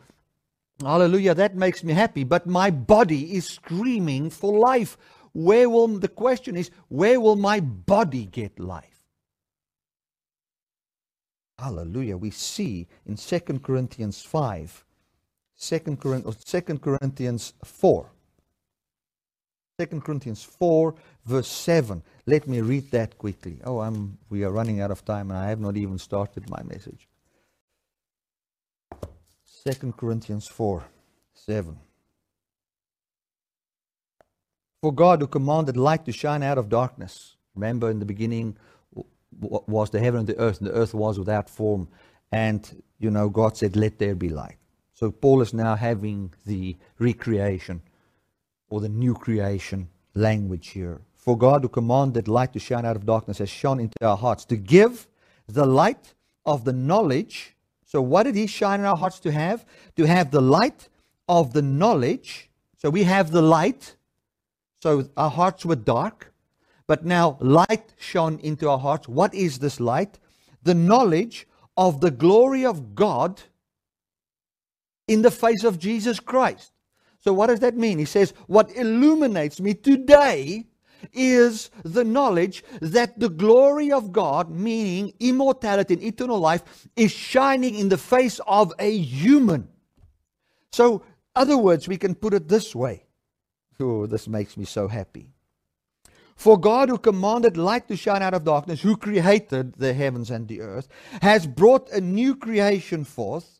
Hallelujah. 0.81 1.35
That 1.35 1.57
makes 1.57 1.83
me 1.83 1.93
happy. 1.93 2.25
But 2.25 2.47
my 2.47 2.71
body 2.71 3.35
is 3.35 3.47
screaming 3.47 4.31
for 4.31 4.59
life. 4.59 4.97
Where 5.33 5.69
will, 5.69 5.89
the 5.89 6.09
question 6.09 6.57
is, 6.57 6.71
where 6.89 7.21
will 7.21 7.37
my 7.37 7.61
body 7.61 8.27
get 8.27 8.59
life? 8.59 8.85
Hallelujah. 11.59 12.17
We 12.17 12.31
see 12.31 12.89
in 13.07 13.17
2 13.17 13.41
Corinthians 13.63 14.23
5 14.23 14.85
Second 15.63 16.01
Corinthians 16.81 17.53
4. 17.63 18.11
2 19.89 20.01
Corinthians 20.01 20.43
4, 20.43 20.95
verse 21.25 21.49
7. 21.49 22.03
Let 22.27 22.47
me 22.47 22.61
read 22.61 22.91
that 22.91 23.17
quickly. 23.17 23.61
Oh, 23.65 23.81
I'm, 23.81 24.19
we 24.29 24.45
are 24.45 24.51
running 24.51 24.83
out 24.83 24.91
of 24.91 25.07
time 25.07 25.31
and 25.31 25.39
I 25.39 25.49
have 25.49 25.61
not 25.61 25.77
even 25.77 25.99
started 25.99 26.51
my 26.51 26.63
message. 26.65 27.09
2 29.65 29.93
Corinthians 29.93 30.47
4, 30.49 30.85
7. 31.33 31.79
For 34.83 34.93
God 34.93 35.21
who 35.21 35.27
commanded 35.27 35.79
light 35.79 36.05
to 36.05 36.13
shine 36.13 36.43
out 36.43 36.59
of 36.59 36.69
darkness. 36.69 37.37
Remember 37.55 37.91
in 37.91 38.01
the 38.01 38.05
beginning 38.05 38.59
was 39.33 39.89
the 39.91 40.01
heaven 40.01 40.21
and 40.21 40.29
the 40.29 40.39
earth, 40.39 40.59
and 40.59 40.69
the 40.69 40.75
earth 40.75 40.93
was 40.93 41.19
without 41.19 41.49
form. 41.49 41.89
And, 42.31 42.83
you 42.99 43.11
know, 43.11 43.31
God 43.31 43.57
said, 43.57 43.77
let 43.77 43.99
there 43.99 44.15
be 44.15 44.29
light. 44.29 44.57
So 44.93 45.11
Paul 45.11 45.41
is 45.41 45.55
now 45.55 45.77
having 45.77 46.35
the 46.45 46.77
recreation 46.99 47.81
or 48.71 48.81
the 48.81 48.89
new 48.89 49.15
creation 49.15 49.89
language 50.15 50.69
here. 50.69 51.01
For 51.17 51.37
God, 51.37 51.63
who 51.63 51.69
commanded 51.69 52.29
light 52.29 52.55
to 52.55 52.59
shine 52.59 52.87
out 52.87 52.97
of 52.97 53.05
darkness, 53.05 53.39
has 53.39 53.51
shone 53.51 53.79
into 53.79 53.97
our 54.03 54.17
hearts 54.17 54.45
to 54.47 54.57
give 54.57 55.07
the 55.47 55.67
light 55.67 56.15
of 56.47 56.65
the 56.65 56.73
knowledge. 56.73 57.55
So, 57.85 58.01
what 58.01 58.23
did 58.23 58.37
He 58.37 58.47
shine 58.47 58.81
in 58.81 58.87
our 58.87 58.97
hearts 58.97 59.21
to 59.21 59.33
have? 59.33 59.67
To 59.97 60.07
have 60.07 60.31
the 60.31 60.41
light 60.41 60.89
of 61.29 61.53
the 61.53 61.63
knowledge. 61.63 62.49
So, 62.79 62.89
we 62.89 63.03
have 63.03 63.31
the 63.33 63.43
light. 63.43 63.97
So, 64.83 65.11
our 65.17 65.31
hearts 65.31 65.67
were 65.67 65.77
dark. 65.77 66.33
But 66.87 67.05
now, 67.05 67.37
light 67.41 67.95
shone 67.99 68.39
into 68.39 68.69
our 68.69 68.79
hearts. 68.79 69.07
What 69.07 69.35
is 69.35 69.59
this 69.59 69.79
light? 69.79 70.19
The 70.63 70.75
knowledge 70.75 71.47
of 71.77 72.01
the 72.01 72.11
glory 72.11 72.65
of 72.65 72.95
God 72.95 73.43
in 75.07 75.23
the 75.23 75.31
face 75.31 75.65
of 75.65 75.79
Jesus 75.79 76.19
Christ. 76.19 76.73
So, 77.21 77.33
what 77.33 77.49
does 77.49 77.61
that 77.61 77.77
mean? 77.77 77.99
He 77.99 78.05
says, 78.07 78.33
What 78.47 78.75
illuminates 78.75 79.61
me 79.61 79.75
today 79.75 80.67
is 81.13 81.71
the 81.85 82.05
knowledge 82.05 82.65
that 82.81 83.19
the 83.19 83.29
glory 83.29 83.93
of 83.93 84.13
God, 84.13 84.51
meaning 84.51 85.13
immortality 85.21 85.95
and 85.95 86.03
eternal 86.03 86.39
life, 86.39 86.89
is 86.97 87.11
shining 87.13 87.75
in 87.75 87.89
the 87.89 87.99
face 87.99 88.41
of 88.47 88.73
a 88.79 88.97
human. 88.97 89.69
So, 90.73 91.03
other 91.35 91.57
words, 91.57 91.89
we 91.89 91.97
can 91.97 92.15
put 92.15 92.35
it 92.35 92.49
this 92.49 92.75
way. 92.75 93.05
Oh, 93.79 94.07
this 94.07 94.29
makes 94.29 94.57
me 94.57 94.65
so 94.65 94.89
happy. 94.89 95.31
For 96.37 96.59
God, 96.59 96.89
who 96.89 96.99
commanded 96.99 97.57
light 97.59 97.87
to 97.89 97.97
shine 97.97 98.23
out 98.23 98.35
of 98.35 98.45
darkness, 98.45 98.81
who 98.81 98.97
created 98.97 99.75
the 99.75 99.93
heavens 99.93 100.31
and 100.31 100.49
the 100.49 100.63
earth, 100.63 100.89
has 101.21 101.47
brought 101.47 101.91
a 101.91 102.01
new 102.01 102.35
creation 102.35 103.05
forth 103.05 103.60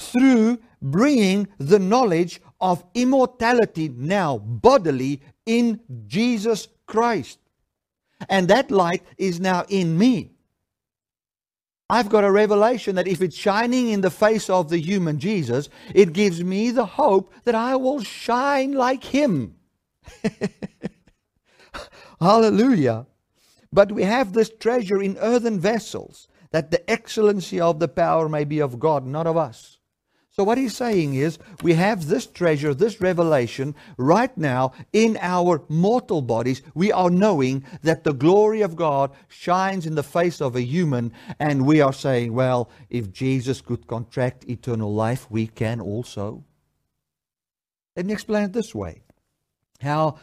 through 0.00 0.58
bringing 0.82 1.48
the 1.58 1.78
knowledge 1.78 2.40
of 2.60 2.84
immortality 2.94 3.88
now 3.88 4.38
bodily 4.38 5.20
in 5.46 5.80
Jesus 6.06 6.68
Christ. 6.86 7.38
And 8.28 8.48
that 8.48 8.70
light 8.70 9.02
is 9.16 9.40
now 9.40 9.64
in 9.68 9.96
me. 9.96 10.32
I've 11.88 12.08
got 12.08 12.22
a 12.22 12.30
revelation 12.30 12.94
that 12.94 13.08
if 13.08 13.20
it's 13.20 13.36
shining 13.36 13.88
in 13.88 14.00
the 14.00 14.10
face 14.10 14.48
of 14.48 14.68
the 14.68 14.78
human 14.78 15.18
Jesus, 15.18 15.68
it 15.92 16.12
gives 16.12 16.42
me 16.44 16.70
the 16.70 16.86
hope 16.86 17.32
that 17.44 17.56
I 17.56 17.74
will 17.76 18.00
shine 18.00 18.72
like 18.72 19.02
him. 19.02 19.56
Hallelujah. 22.20 23.06
But 23.72 23.90
we 23.90 24.04
have 24.04 24.32
this 24.32 24.50
treasure 24.50 25.02
in 25.02 25.16
earthen 25.18 25.58
vessels, 25.58 26.28
that 26.52 26.70
the 26.70 26.88
excellency 26.88 27.60
of 27.60 27.80
the 27.80 27.88
power 27.88 28.28
may 28.28 28.44
be 28.44 28.60
of 28.60 28.78
God, 28.78 29.04
not 29.04 29.26
of 29.26 29.36
us. 29.36 29.79
So, 30.32 30.44
what 30.44 30.58
he's 30.58 30.76
saying 30.76 31.14
is, 31.14 31.38
we 31.60 31.74
have 31.74 32.06
this 32.06 32.26
treasure, 32.26 32.72
this 32.72 33.00
revelation 33.00 33.74
right 33.96 34.36
now 34.38 34.72
in 34.92 35.18
our 35.20 35.64
mortal 35.68 36.22
bodies. 36.22 36.62
We 36.72 36.92
are 36.92 37.10
knowing 37.10 37.64
that 37.82 38.04
the 38.04 38.12
glory 38.12 38.60
of 38.60 38.76
God 38.76 39.10
shines 39.26 39.86
in 39.86 39.96
the 39.96 40.04
face 40.04 40.40
of 40.40 40.54
a 40.54 40.62
human, 40.62 41.12
and 41.40 41.66
we 41.66 41.80
are 41.80 41.92
saying, 41.92 42.32
well, 42.32 42.70
if 42.88 43.12
Jesus 43.12 43.60
could 43.60 43.88
contract 43.88 44.48
eternal 44.48 44.94
life, 44.94 45.26
we 45.30 45.48
can 45.48 45.80
also. 45.80 46.44
Let 47.96 48.06
me 48.06 48.12
explain 48.12 48.44
it 48.44 48.52
this 48.52 48.72
way 48.72 49.02
how 49.80 50.18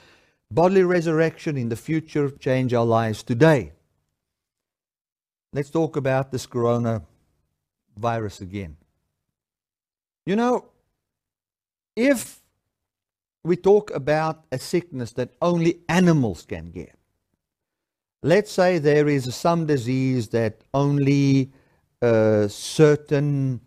bodily 0.49 0.83
resurrection 0.83 1.57
in 1.57 1.67
the 1.67 1.75
future 1.75 2.29
change 2.29 2.73
our 2.73 2.85
lives 2.85 3.23
today. 3.23 3.73
Let's 5.51 5.69
talk 5.69 5.97
about 5.97 6.31
this 6.31 6.45
corona 6.45 7.01
virus 7.97 8.39
again. 8.39 8.76
You 10.27 10.35
know, 10.35 10.65
if 11.95 12.41
we 13.45 13.55
talk 13.55 13.91
about 13.91 14.43
a 14.51 14.59
sickness 14.59 15.13
that 15.13 15.29
only 15.41 15.79
animals 15.87 16.45
can 16.45 16.69
get, 16.69 16.97
let's 18.23 18.51
say 18.51 18.77
there 18.77 19.07
is 19.07 19.33
some 19.33 19.67
disease 19.67 20.27
that 20.29 20.59
only 20.73 21.49
uh, 22.01 22.49
certain 22.49 23.61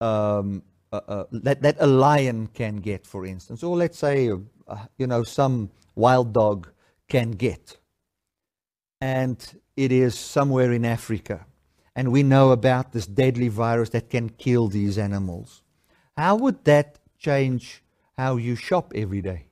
um, 0.00 0.62
uh, 0.92 1.00
uh, 1.06 1.24
that 1.30 1.60
that 1.60 1.76
a 1.78 1.86
lion 1.86 2.46
can 2.46 2.76
get, 2.76 3.06
for 3.06 3.26
instance, 3.26 3.62
or 3.62 3.76
let's 3.76 3.98
say 3.98 4.30
uh, 4.30 4.86
you 4.96 5.06
know 5.06 5.22
some 5.22 5.70
wild 5.94 6.32
dog 6.32 6.68
can 7.06 7.32
get, 7.32 7.76
and 9.02 9.60
it 9.76 9.92
is 9.92 10.18
somewhere 10.18 10.72
in 10.72 10.86
Africa 10.86 11.44
and 12.00 12.10
we 12.10 12.22
know 12.22 12.50
about 12.50 12.92
this 12.92 13.04
deadly 13.04 13.48
virus 13.48 13.90
that 13.90 14.08
can 14.08 14.30
kill 14.30 14.68
these 14.68 14.96
animals. 14.96 15.62
How 16.16 16.34
would 16.34 16.64
that 16.64 16.98
change 17.18 17.84
how 18.16 18.36
you 18.36 18.56
shop 18.56 18.94
every 18.94 19.20
day? 19.20 19.48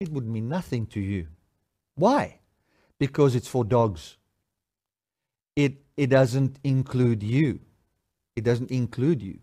It 0.00 0.08
would 0.08 0.26
mean 0.26 0.48
nothing 0.48 0.86
to 0.86 1.00
you. 1.00 1.26
Why? 1.94 2.38
Because 2.98 3.34
it's 3.34 3.48
for 3.48 3.62
dogs. 3.62 4.16
It, 5.54 5.74
it 5.94 6.06
doesn't 6.06 6.58
include 6.64 7.22
you. 7.22 7.60
It 8.36 8.44
doesn't 8.44 8.70
include 8.70 9.20
you. 9.20 9.40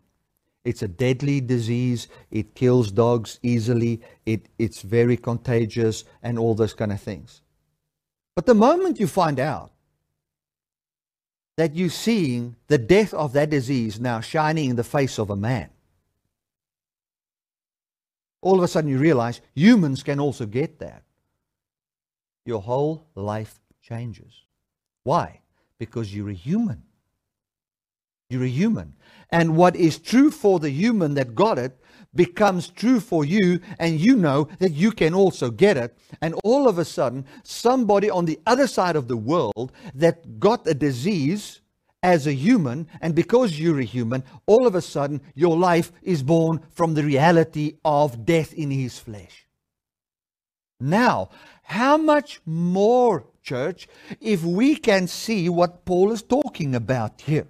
It's 0.66 0.82
a 0.82 0.88
deadly 0.88 1.42
disease. 1.42 2.08
It 2.32 2.56
kills 2.56 2.92
dogs 2.92 3.40
easily. 3.44 4.02
It, 4.26 4.50
it's 4.58 4.82
very 4.82 5.16
contagious 5.16 6.06
and 6.24 6.40
all 6.40 6.56
those 6.56 6.74
kind 6.74 6.92
of 6.92 7.00
things. 7.00 7.44
But 8.36 8.48
the 8.48 8.56
moment 8.56 9.00
you 9.00 9.06
find 9.06 9.40
out 9.40 9.74
that 11.58 11.76
you're 11.76 11.90
seeing 11.90 12.56
the 12.68 12.78
death 12.78 13.14
of 13.14 13.34
that 13.34 13.50
disease 13.50 14.00
now 14.00 14.22
shining 14.22 14.70
in 14.70 14.76
the 14.76 14.84
face 14.84 15.18
of 15.18 15.30
a 15.30 15.36
man. 15.36 15.70
All 18.42 18.58
of 18.58 18.64
a 18.64 18.68
sudden 18.68 18.90
you 18.90 19.00
realize 19.00 19.42
humans 19.56 20.04
can 20.04 20.20
also 20.20 20.46
get 20.46 20.80
that. 20.80 21.04
Your 22.46 22.62
whole 22.62 23.08
life 23.16 23.60
changes. 23.82 24.44
Why? 25.04 25.42
Because 25.80 26.14
you're 26.14 26.30
a 26.30 26.34
human. 26.34 26.84
You're 28.30 28.44
a 28.44 28.50
human. 28.50 28.94
And 29.32 29.58
what 29.58 29.76
is 29.76 29.98
true 29.98 30.32
for 30.32 30.60
the 30.60 30.70
human 30.70 31.16
that 31.16 31.34
got 31.34 31.58
it 31.58 31.78
becomes 32.18 32.68
true 32.68 33.00
for 33.00 33.24
you, 33.24 33.62
and 33.80 34.02
you 34.02 34.18
know 34.18 34.50
that 34.60 34.74
you 34.74 34.92
can 34.92 35.14
also 35.14 35.50
get 35.50 35.78
it. 35.78 35.98
And 36.22 36.36
all 36.44 36.68
of 36.68 36.78
a 36.78 36.84
sudden, 36.84 37.26
somebody 37.44 38.10
on 38.10 38.26
the 38.26 38.40
other 38.46 38.68
side 38.68 38.98
of 38.98 39.08
the 39.08 39.16
world 39.16 39.72
that 39.96 40.40
got 40.40 40.68
a 40.68 40.74
disease 40.74 41.62
as 42.04 42.28
a 42.28 42.34
human, 42.34 42.88
and 43.02 43.16
because 43.16 43.60
you're 43.60 43.80
a 43.80 43.84
human, 43.84 44.24
all 44.46 44.68
of 44.68 44.76
a 44.76 44.82
sudden 44.82 45.22
your 45.34 45.56
life 45.58 45.92
is 46.02 46.24
born 46.24 46.60
from 46.72 46.94
the 46.94 47.04
reality 47.04 47.78
of 47.86 48.26
death 48.26 48.54
in 48.54 48.72
his 48.72 49.00
flesh. 49.00 49.48
Now, 50.80 51.30
how 51.64 51.98
much 51.98 52.40
more, 52.46 53.26
church, 53.42 53.88
if 54.22 54.44
we 54.44 54.76
can 54.76 55.08
see 55.08 55.50
what 55.50 55.86
Paul 55.86 56.12
is 56.12 56.22
talking 56.22 56.76
about 56.76 57.22
here? 57.22 57.48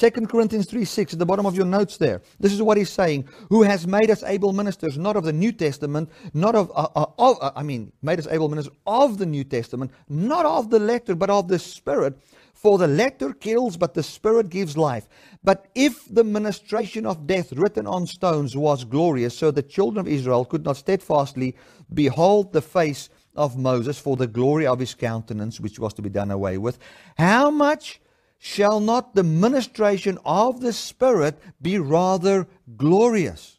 2 0.00 0.10
Corinthians 0.12 0.64
3 0.64 0.86
6 0.86 1.12
at 1.12 1.18
the 1.18 1.26
bottom 1.26 1.44
of 1.44 1.54
your 1.54 1.66
notes 1.66 1.98
there. 1.98 2.22
This 2.38 2.54
is 2.54 2.62
what 2.62 2.78
he's 2.78 2.88
saying. 2.88 3.28
Who 3.50 3.64
has 3.64 3.86
made 3.86 4.10
us 4.10 4.22
able 4.22 4.54
ministers, 4.54 4.96
not 4.96 5.14
of 5.14 5.24
the 5.24 5.32
New 5.32 5.52
Testament, 5.52 6.08
not 6.32 6.54
of, 6.54 6.70
uh, 6.74 6.88
uh, 6.96 7.04
of 7.18 7.36
uh, 7.42 7.52
I 7.54 7.62
mean, 7.62 7.92
made 8.00 8.18
us 8.18 8.26
able 8.26 8.48
ministers 8.48 8.74
of 8.86 9.18
the 9.18 9.26
New 9.26 9.44
Testament, 9.44 9.90
not 10.08 10.46
of 10.46 10.70
the 10.70 10.78
letter, 10.78 11.14
but 11.14 11.28
of 11.28 11.48
the 11.48 11.58
Spirit. 11.58 12.18
For 12.54 12.78
the 12.78 12.86
letter 12.86 13.34
kills, 13.34 13.76
but 13.76 13.92
the 13.92 14.02
Spirit 14.02 14.48
gives 14.48 14.74
life. 14.74 15.06
But 15.44 15.66
if 15.74 16.06
the 16.06 16.24
ministration 16.24 17.04
of 17.04 17.26
death 17.26 17.52
written 17.52 17.86
on 17.86 18.06
stones 18.06 18.56
was 18.56 18.84
glorious, 18.84 19.36
so 19.36 19.50
the 19.50 19.62
children 19.62 20.00
of 20.00 20.10
Israel 20.10 20.46
could 20.46 20.64
not 20.64 20.78
steadfastly 20.78 21.56
behold 21.92 22.54
the 22.54 22.62
face 22.62 23.10
of 23.36 23.58
Moses 23.58 23.98
for 23.98 24.16
the 24.16 24.26
glory 24.26 24.66
of 24.66 24.78
his 24.78 24.94
countenance, 24.94 25.60
which 25.60 25.78
was 25.78 25.92
to 25.94 26.02
be 26.02 26.08
done 26.08 26.30
away 26.30 26.56
with, 26.56 26.78
how 27.18 27.50
much 27.50 28.00
shall 28.42 28.80
not 28.80 29.14
the 29.14 29.22
ministration 29.22 30.18
of 30.24 30.60
the 30.60 30.72
Spirit 30.72 31.38
be 31.60 31.78
rather 31.78 32.48
glorious? 32.76 33.58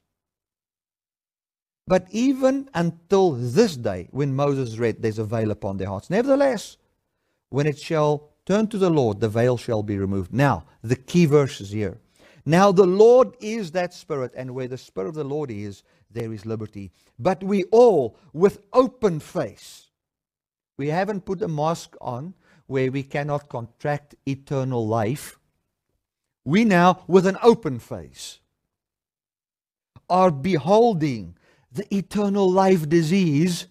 But 1.87 2.07
even 2.09 2.67
until 2.73 3.31
this 3.33 3.77
day, 3.77 4.07
when 4.11 4.35
Moses 4.35 4.77
read, 4.77 5.01
there's 5.01 5.19
a 5.19 5.23
veil 5.23 5.51
upon 5.51 5.77
their 5.77 5.87
hearts. 5.87 6.09
Nevertheless, 6.09 6.77
when 7.49 7.67
it 7.67 7.77
shall 7.79 8.29
turn 8.45 8.67
to 8.67 8.77
the 8.77 8.89
Lord, 8.89 9.19
the 9.19 9.29
veil 9.29 9.55
shall 9.55 9.83
be 9.83 9.97
removed. 9.97 10.33
Now, 10.33 10.65
the 10.81 10.95
key 10.95 11.25
verse 11.25 11.61
is 11.61 11.69
here. 11.69 11.99
Now, 12.43 12.71
the 12.71 12.85
Lord 12.85 13.35
is 13.39 13.71
that 13.71 13.93
Spirit, 13.93 14.31
and 14.35 14.55
where 14.55 14.67
the 14.67 14.77
Spirit 14.77 15.09
of 15.09 15.15
the 15.15 15.23
Lord 15.23 15.51
is, 15.51 15.83
there 16.09 16.33
is 16.33 16.45
liberty. 16.45 16.91
But 17.19 17.43
we 17.43 17.65
all, 17.65 18.17
with 18.33 18.59
open 18.73 19.19
face, 19.19 19.89
we 20.77 20.87
haven't 20.87 21.25
put 21.25 21.43
a 21.43 21.47
mask 21.47 21.95
on, 22.01 22.33
where 22.71 22.89
we 22.89 23.03
cannot 23.03 23.49
contract 23.49 24.15
eternal 24.25 24.87
life, 24.87 25.37
we 26.45 26.63
now, 26.63 27.03
with 27.05 27.27
an 27.27 27.37
open 27.43 27.77
face, 27.79 28.39
are 30.09 30.31
beholding 30.31 31.35
the 31.71 31.85
eternal 31.93 32.49
life 32.49 32.87
disease 32.87 33.67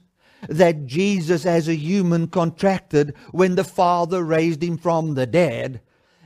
that 0.49 0.87
Jesus, 0.87 1.45
as 1.45 1.67
a 1.67 1.75
human, 1.75 2.29
contracted 2.29 3.15
when 3.33 3.55
the 3.57 3.65
Father 3.65 4.23
raised 4.23 4.63
him 4.63 4.79
from 4.79 5.15
the 5.15 5.27
dead. 5.27 5.81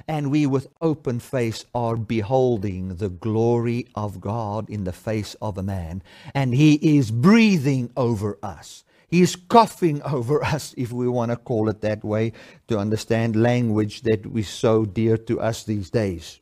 And 0.07 0.31
we, 0.31 0.45
with 0.45 0.66
open 0.83 1.18
face, 1.20 1.64
are 1.75 1.97
beholding 1.97 2.97
the 2.97 3.09
glory 3.09 3.87
of 3.95 4.20
God 4.20 4.68
in 4.68 4.85
the 4.85 4.93
face 4.93 5.35
of 5.41 5.57
a 5.57 5.62
man. 5.62 6.03
And 6.35 6.55
he 6.55 6.75
is 6.99 7.11
breathing 7.11 7.91
over 7.97 8.39
us. 8.43 8.85
He's 9.14 9.36
coughing 9.36 10.02
over 10.16 10.42
us, 10.42 10.74
if 10.76 10.90
we 10.90 11.08
want 11.08 11.30
to 11.30 11.36
call 11.36 11.68
it 11.68 11.82
that 11.82 12.02
way, 12.02 12.32
to 12.66 12.78
understand 12.78 13.36
language 13.36 14.02
that 14.02 14.26
is 14.26 14.48
so 14.48 14.84
dear 14.84 15.16
to 15.18 15.40
us 15.40 15.62
these 15.62 15.88
days. 15.88 16.40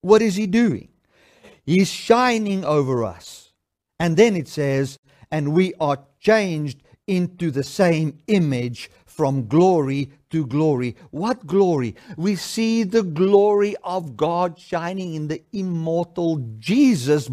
What 0.00 0.22
is 0.22 0.34
he 0.34 0.48
doing? 0.48 0.88
He's 1.64 1.88
shining 1.88 2.64
over 2.64 3.04
us. 3.04 3.52
And 4.00 4.16
then 4.16 4.34
it 4.34 4.48
says, 4.48 4.98
and 5.30 5.52
we 5.52 5.72
are 5.78 5.98
changed 6.18 6.82
into 7.06 7.52
the 7.52 7.62
same 7.62 8.18
image 8.26 8.90
from 9.06 9.46
glory 9.46 10.10
to 10.30 10.44
glory. 10.46 10.96
What 11.12 11.46
glory? 11.46 11.94
We 12.16 12.34
see 12.34 12.82
the 12.82 13.04
glory 13.04 13.76
of 13.84 14.16
God 14.16 14.58
shining 14.58 15.14
in 15.14 15.28
the 15.28 15.42
immortal 15.52 16.38
Jesus 16.58 17.30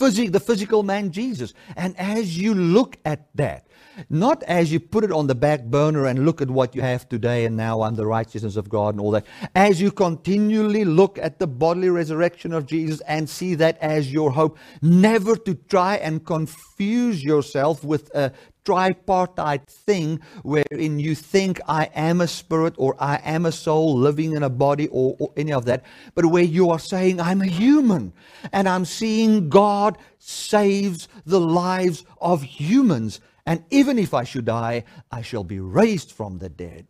phys- 0.00 0.32
the 0.32 0.40
physical 0.40 0.82
man 0.82 1.12
Jesus. 1.12 1.52
And 1.76 1.96
as 1.98 2.38
you 2.38 2.54
look 2.54 2.96
at 3.04 3.28
that, 3.36 3.66
not 4.08 4.42
as 4.44 4.72
you 4.72 4.80
put 4.80 5.04
it 5.04 5.12
on 5.12 5.26
the 5.26 5.34
back 5.34 5.64
burner 5.64 6.06
and 6.06 6.24
look 6.24 6.40
at 6.40 6.50
what 6.50 6.74
you 6.74 6.80
have 6.80 7.08
today 7.08 7.44
and 7.44 7.56
now 7.56 7.82
and 7.82 7.96
the 7.96 8.06
righteousness 8.06 8.56
of 8.56 8.68
God 8.68 8.94
and 8.94 9.00
all 9.00 9.10
that, 9.10 9.26
as 9.54 9.80
you 9.80 9.90
continually 9.90 10.84
look 10.84 11.18
at 11.18 11.38
the 11.38 11.46
bodily 11.46 11.90
resurrection 11.90 12.52
of 12.52 12.66
Jesus 12.66 13.00
and 13.02 13.28
see 13.28 13.54
that 13.56 13.76
as 13.78 14.12
your 14.12 14.30
hope, 14.30 14.58
never 14.80 15.36
to 15.36 15.54
try 15.54 15.96
and 15.96 16.24
confuse 16.24 17.22
yourself 17.22 17.84
with 17.84 18.10
a 18.14 18.32
tripartite 18.64 19.66
thing 19.66 20.20
wherein 20.42 20.98
you 20.98 21.14
think 21.14 21.60
I 21.66 21.90
am 21.94 22.20
a 22.20 22.28
spirit 22.28 22.74
or 22.76 22.96
I 22.98 23.16
am 23.24 23.46
a 23.46 23.52
soul 23.52 23.96
living 23.96 24.32
in 24.34 24.42
a 24.42 24.50
body 24.50 24.88
or, 24.88 25.16
or, 25.18 25.32
any 25.36 25.52
of 25.52 25.64
that, 25.66 25.84
but 26.14 26.26
where 26.26 26.42
you 26.42 26.70
are 26.70 26.78
saying 26.78 27.20
I'm 27.20 27.42
a 27.42 27.46
human 27.46 28.12
and 28.52 28.68
I'm 28.68 28.84
seeing 28.84 29.48
God 29.48 29.98
saves 30.18 31.08
the 31.24 31.40
lives 31.40 32.04
of 32.20 32.42
humans. 32.42 33.20
And 33.46 33.64
even 33.70 33.98
if 33.98 34.14
I 34.14 34.24
should 34.24 34.44
die, 34.44 34.84
I 35.10 35.22
shall 35.22 35.44
be 35.44 35.60
raised 35.60 36.12
from 36.12 36.38
the 36.38 36.48
dead. 36.48 36.86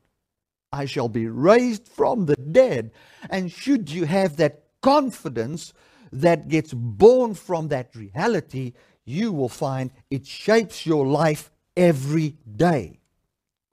I 0.73 0.85
shall 0.85 1.09
be 1.09 1.27
raised 1.27 1.89
from 1.89 2.27
the 2.27 2.37
dead. 2.37 2.93
And 3.29 3.51
should 3.51 3.91
you 3.91 4.05
have 4.05 4.37
that 4.37 4.65
confidence 4.83 5.73
that 6.13 6.49
gets 6.49 6.73
born 6.73 7.35
from 7.35 7.69
that 7.69 7.95
reality, 7.95 8.73
you 9.05 9.33
will 9.33 9.49
find 9.49 9.91
it 10.11 10.27
shapes 10.27 10.87
your 10.87 11.07
life 11.07 11.51
every 11.81 12.37
day. 12.57 13.01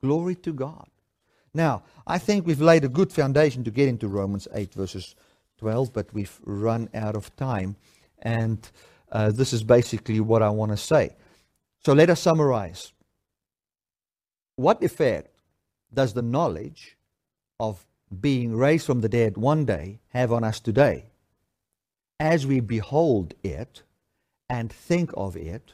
Glory 0.02 0.36
to 0.36 0.54
God. 0.54 0.88
Now, 1.54 1.84
I 2.08 2.18
think 2.18 2.48
we've 2.48 2.62
laid 2.62 2.86
a 2.86 2.90
good 2.90 3.12
foundation 3.12 3.66
to 3.66 3.72
get 3.72 3.90
into 3.90 4.08
Romans 4.08 4.48
8, 4.54 4.74
verses 4.74 5.16
12, 5.58 5.92
but 5.92 6.14
we've 6.14 6.40
run 6.46 6.90
out 6.94 7.16
of 7.16 7.36
time. 7.36 7.76
And 8.20 8.70
uh, 9.12 9.32
this 9.32 9.52
is 9.52 9.62
basically 9.62 10.22
what 10.22 10.42
I 10.42 10.50
want 10.50 10.72
to 10.72 10.78
say. 10.78 11.16
So 11.84 11.92
let 11.94 12.10
us 12.10 12.22
summarize. 12.22 12.94
What 14.56 14.82
effect 14.84 15.42
does 15.94 16.14
the 16.14 16.22
knowledge 16.22 16.96
of 17.60 17.86
being 18.22 18.56
raised 18.56 18.86
from 18.86 19.02
the 19.02 19.10
dead 19.10 19.36
one 19.36 19.66
day 19.66 20.00
have 20.10 20.32
on 20.32 20.46
us 20.46 20.62
today? 20.62 21.08
As 22.20 22.48
we 22.48 22.62
behold 22.62 23.34
it 23.44 23.84
and 24.50 24.72
think 24.72 25.12
of 25.18 25.36
it, 25.36 25.74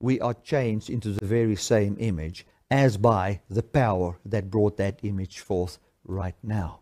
we 0.00 0.20
are 0.20 0.34
changed 0.34 0.90
into 0.90 1.10
the 1.10 1.24
very 1.24 1.56
same 1.56 1.96
image 1.98 2.46
as 2.70 2.96
by 2.96 3.40
the 3.48 3.62
power 3.62 4.18
that 4.24 4.50
brought 4.50 4.76
that 4.76 4.98
image 5.02 5.38
forth 5.38 5.78
right 6.04 6.36
now. 6.42 6.80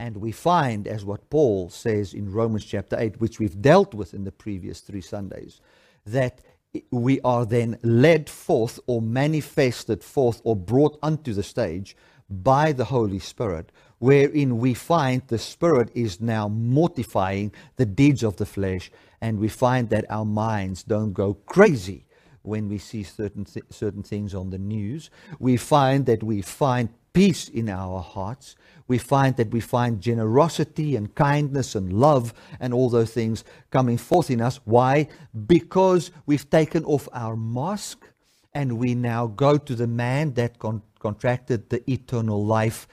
And 0.00 0.16
we 0.18 0.32
find, 0.32 0.86
as 0.86 1.04
what 1.04 1.28
Paul 1.28 1.70
says 1.70 2.14
in 2.14 2.32
Romans 2.32 2.64
chapter 2.64 2.96
8, 2.98 3.20
which 3.20 3.40
we've 3.40 3.60
dealt 3.60 3.94
with 3.94 4.14
in 4.14 4.24
the 4.24 4.32
previous 4.32 4.80
three 4.80 5.00
Sundays, 5.00 5.60
that 6.06 6.40
we 6.90 7.20
are 7.22 7.44
then 7.44 7.78
led 7.82 8.30
forth 8.30 8.78
or 8.86 9.02
manifested 9.02 10.04
forth 10.04 10.40
or 10.44 10.54
brought 10.54 10.98
unto 11.02 11.32
the 11.32 11.42
stage 11.42 11.96
by 12.30 12.72
the 12.72 12.84
Holy 12.84 13.18
Spirit, 13.18 13.72
wherein 13.98 14.58
we 14.58 14.74
find 14.74 15.22
the 15.28 15.38
Spirit 15.38 15.90
is 15.94 16.20
now 16.20 16.48
mortifying 16.48 17.52
the 17.76 17.86
deeds 17.86 18.22
of 18.22 18.36
the 18.36 18.46
flesh 18.46 18.90
and 19.20 19.38
we 19.38 19.48
find 19.48 19.90
that 19.90 20.04
our 20.10 20.24
minds 20.24 20.82
don't 20.82 21.12
go 21.12 21.34
crazy 21.34 22.06
when 22.42 22.68
we 22.68 22.78
see 22.78 23.02
certain 23.02 23.44
th- 23.44 23.64
certain 23.70 24.02
things 24.02 24.34
on 24.34 24.50
the 24.50 24.58
news. 24.58 25.10
We 25.38 25.56
find 25.56 26.06
that 26.06 26.22
we 26.22 26.42
find 26.42 26.88
peace 27.12 27.48
in 27.48 27.68
our 27.68 28.00
hearts. 28.00 28.56
We 28.86 28.98
find 28.98 29.36
that 29.36 29.50
we 29.50 29.60
find 29.60 30.00
generosity 30.00 30.96
and 30.96 31.14
kindness 31.14 31.74
and 31.74 31.92
love 31.92 32.32
and 32.60 32.72
all 32.72 32.88
those 32.88 33.12
things 33.12 33.44
coming 33.70 33.98
forth 33.98 34.30
in 34.30 34.40
us. 34.40 34.60
Why? 34.64 35.08
Because 35.46 36.10
we've 36.26 36.48
taken 36.48 36.84
off 36.84 37.08
our 37.12 37.36
mask 37.36 38.06
and 38.54 38.78
we 38.78 38.94
now 38.94 39.26
go 39.26 39.58
to 39.58 39.74
the 39.74 39.86
man 39.86 40.34
that 40.34 40.58
con- 40.58 40.82
contracted 41.00 41.68
the 41.70 41.88
eternal 41.90 42.44
life 42.44 42.88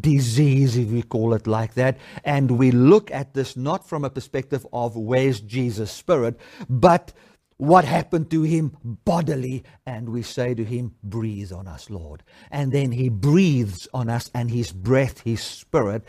disease, 0.00 0.76
if 0.76 0.88
we 0.88 1.02
call 1.02 1.34
it 1.34 1.46
like 1.46 1.74
that. 1.74 1.98
And 2.24 2.52
we 2.52 2.70
look 2.70 3.10
at 3.10 3.34
this 3.34 3.56
not 3.56 3.88
from 3.88 4.04
a 4.04 4.10
perspective 4.10 4.66
of 4.72 4.96
where's 4.96 5.40
Jesus' 5.40 5.92
spirit, 5.92 6.38
but 6.68 7.12
what 7.56 7.84
happened 7.84 8.30
to 8.30 8.42
him 8.42 8.76
bodily. 9.04 9.64
And 9.86 10.08
we 10.08 10.22
say 10.22 10.54
to 10.54 10.64
him, 10.64 10.94
Breathe 11.02 11.52
on 11.52 11.68
us, 11.68 11.90
Lord. 11.90 12.22
And 12.50 12.72
then 12.72 12.92
he 12.92 13.08
breathes 13.08 13.86
on 13.94 14.08
us, 14.08 14.30
and 14.34 14.50
his 14.50 14.72
breath, 14.72 15.20
his 15.20 15.42
spirit, 15.42 16.04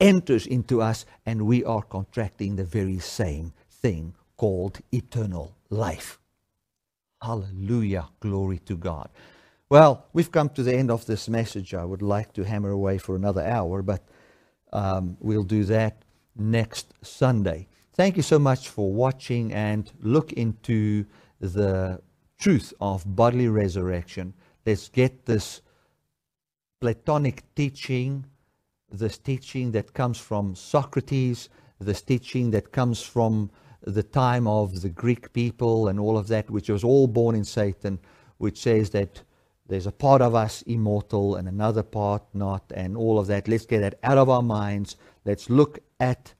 enters 0.00 0.46
into 0.46 0.80
us, 0.82 1.06
and 1.26 1.42
we 1.42 1.64
are 1.64 1.82
contracting 1.82 2.56
the 2.56 2.64
very 2.64 2.98
same 2.98 3.52
thing 3.70 4.14
called 4.36 4.80
eternal 4.92 5.54
life. 5.70 6.18
Hallelujah. 7.22 8.08
Glory 8.20 8.58
to 8.60 8.76
God. 8.76 9.10
Well, 9.70 10.06
we've 10.14 10.32
come 10.32 10.48
to 10.50 10.62
the 10.62 10.74
end 10.74 10.90
of 10.90 11.04
this 11.04 11.28
message. 11.28 11.74
I 11.74 11.84
would 11.84 12.00
like 12.00 12.32
to 12.34 12.44
hammer 12.44 12.70
away 12.70 12.96
for 12.96 13.14
another 13.14 13.44
hour, 13.44 13.82
but 13.82 14.02
um, 14.72 15.18
we'll 15.20 15.42
do 15.42 15.64
that 15.64 16.04
next 16.34 16.94
Sunday. 17.02 17.68
Thank 17.92 18.16
you 18.16 18.22
so 18.22 18.38
much 18.38 18.70
for 18.70 18.90
watching 18.90 19.52
and 19.52 19.92
look 20.00 20.32
into 20.32 21.04
the 21.40 22.00
truth 22.40 22.72
of 22.80 23.14
bodily 23.14 23.48
resurrection. 23.48 24.32
Let's 24.64 24.88
get 24.88 25.26
this 25.26 25.60
Platonic 26.80 27.42
teaching, 27.54 28.24
this 28.90 29.18
teaching 29.18 29.72
that 29.72 29.92
comes 29.92 30.16
from 30.16 30.54
Socrates, 30.54 31.50
this 31.78 32.00
teaching 32.00 32.52
that 32.52 32.72
comes 32.72 33.02
from 33.02 33.50
the 33.82 34.02
time 34.02 34.46
of 34.46 34.80
the 34.80 34.88
Greek 34.88 35.30
people 35.34 35.88
and 35.88 36.00
all 36.00 36.16
of 36.16 36.28
that, 36.28 36.48
which 36.48 36.70
was 36.70 36.84
all 36.84 37.06
born 37.06 37.34
in 37.34 37.44
Satan, 37.44 37.98
which 38.38 38.62
says 38.62 38.88
that 38.90 39.22
there's 39.68 39.86
a 39.86 39.92
part 39.92 40.22
of 40.22 40.34
us 40.34 40.62
immortal 40.62 41.36
and 41.36 41.46
another 41.46 41.82
part 41.82 42.22
not, 42.32 42.72
and 42.74 42.96
all 42.96 43.18
of 43.18 43.26
that. 43.26 43.46
Let's 43.46 43.66
get 43.66 43.80
that 43.80 43.98
out 44.02 44.18
of 44.18 44.28
our 44.28 44.42
minds. 44.42 44.96
Let's 45.24 45.50
look 45.50 45.80
at 46.00 46.34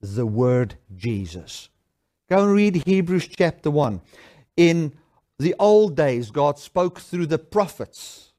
the 0.00 0.26
word 0.26 0.76
Jesus. 0.96 1.68
Go 2.30 2.44
and 2.44 2.52
read 2.52 2.82
Hebrews 2.86 3.28
chapter 3.28 3.70
1. 3.70 4.00
In 4.56 4.94
the 5.38 5.54
old 5.58 5.94
days, 5.94 6.30
God 6.30 6.58
spoke 6.58 7.00
through 7.00 7.26
the 7.26 7.38
prophets. 7.38 8.32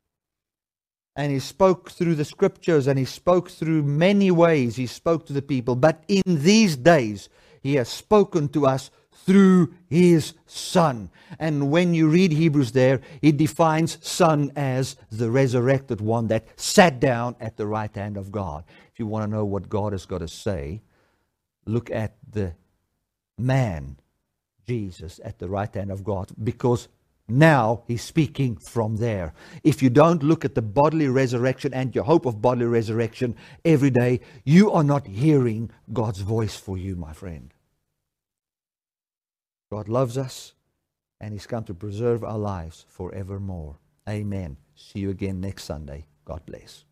And 1.16 1.32
he 1.32 1.40
spoke 1.40 1.92
through 1.92 2.16
the 2.16 2.26
scriptures 2.26 2.88
and 2.88 3.00
he 3.00 3.06
spoke 3.06 3.50
through 3.50 3.84
many 3.84 4.32
ways. 4.32 4.76
He 4.76 4.88
spoke 4.88 5.26
to 5.28 5.34
the 5.34 5.42
people. 5.42 5.76
But 5.76 6.04
in 6.08 6.24
these 6.26 6.76
days, 6.76 7.30
he 7.62 7.76
has 7.76 7.88
spoken 7.88 8.50
to 8.50 8.68
us 8.68 8.92
through 9.26 9.74
his 9.88 10.34
Son. 10.46 11.10
And 11.40 11.72
when 11.72 11.94
you 11.94 12.08
read 12.10 12.32
Hebrews 12.32 12.72
there, 12.72 13.02
it 13.22 13.38
defines 13.38 13.98
Son 14.06 14.52
as 14.56 14.96
the 15.12 15.32
resurrected 15.32 16.02
one 16.02 16.28
that 16.28 16.48
sat 16.60 17.00
down 17.00 17.36
at 17.40 17.58
the 17.58 17.66
right 17.66 17.94
hand 17.94 18.18
of 18.18 18.32
God. 18.32 18.64
If 18.92 19.00
you 19.00 19.08
want 19.08 19.24
to 19.30 19.36
know 19.36 19.46
what 19.46 19.70
God 19.70 19.94
has 19.94 20.06
got 20.06 20.20
to 20.20 20.28
say, 20.28 20.82
look 21.66 21.90
at 21.90 22.16
the 22.30 22.54
man, 23.38 23.98
Jesus, 24.68 25.20
at 25.24 25.40
the 25.40 25.50
right 25.50 25.74
hand 25.74 25.92
of 25.92 26.04
God, 26.04 26.30
because 26.44 26.88
now 27.28 27.82
he's 27.88 28.04
speaking 28.04 28.56
from 28.56 28.98
there. 28.98 29.34
If 29.64 29.82
you 29.82 29.90
don't 29.90 30.22
look 30.22 30.46
at 30.46 30.54
the 30.54 30.62
bodily 30.62 31.08
resurrection 31.08 31.74
and 31.74 31.96
your 31.96 32.04
hope 32.04 32.28
of 32.28 32.42
bodily 32.42 32.68
resurrection 32.68 33.36
every 33.64 33.90
day, 33.90 34.22
you 34.44 34.72
are 34.72 34.84
not 34.84 35.08
hearing 35.08 35.72
God's 35.92 36.20
voice 36.20 36.56
for 36.56 36.78
you, 36.78 36.96
my 36.96 37.14
friend. 37.14 37.52
God 39.72 39.88
loves 39.88 40.18
us 40.18 40.54
and 41.20 41.34
He's 41.34 41.48
come 41.48 41.64
to 41.66 41.74
preserve 41.74 42.24
our 42.24 42.38
lives 42.38 42.86
forevermore. 42.88 43.78
Amen. 44.08 44.58
See 44.76 45.00
you 45.00 45.10
again 45.10 45.42
next 45.42 45.64
Sunday. 45.64 46.06
God 46.26 46.42
bless. 46.46 46.86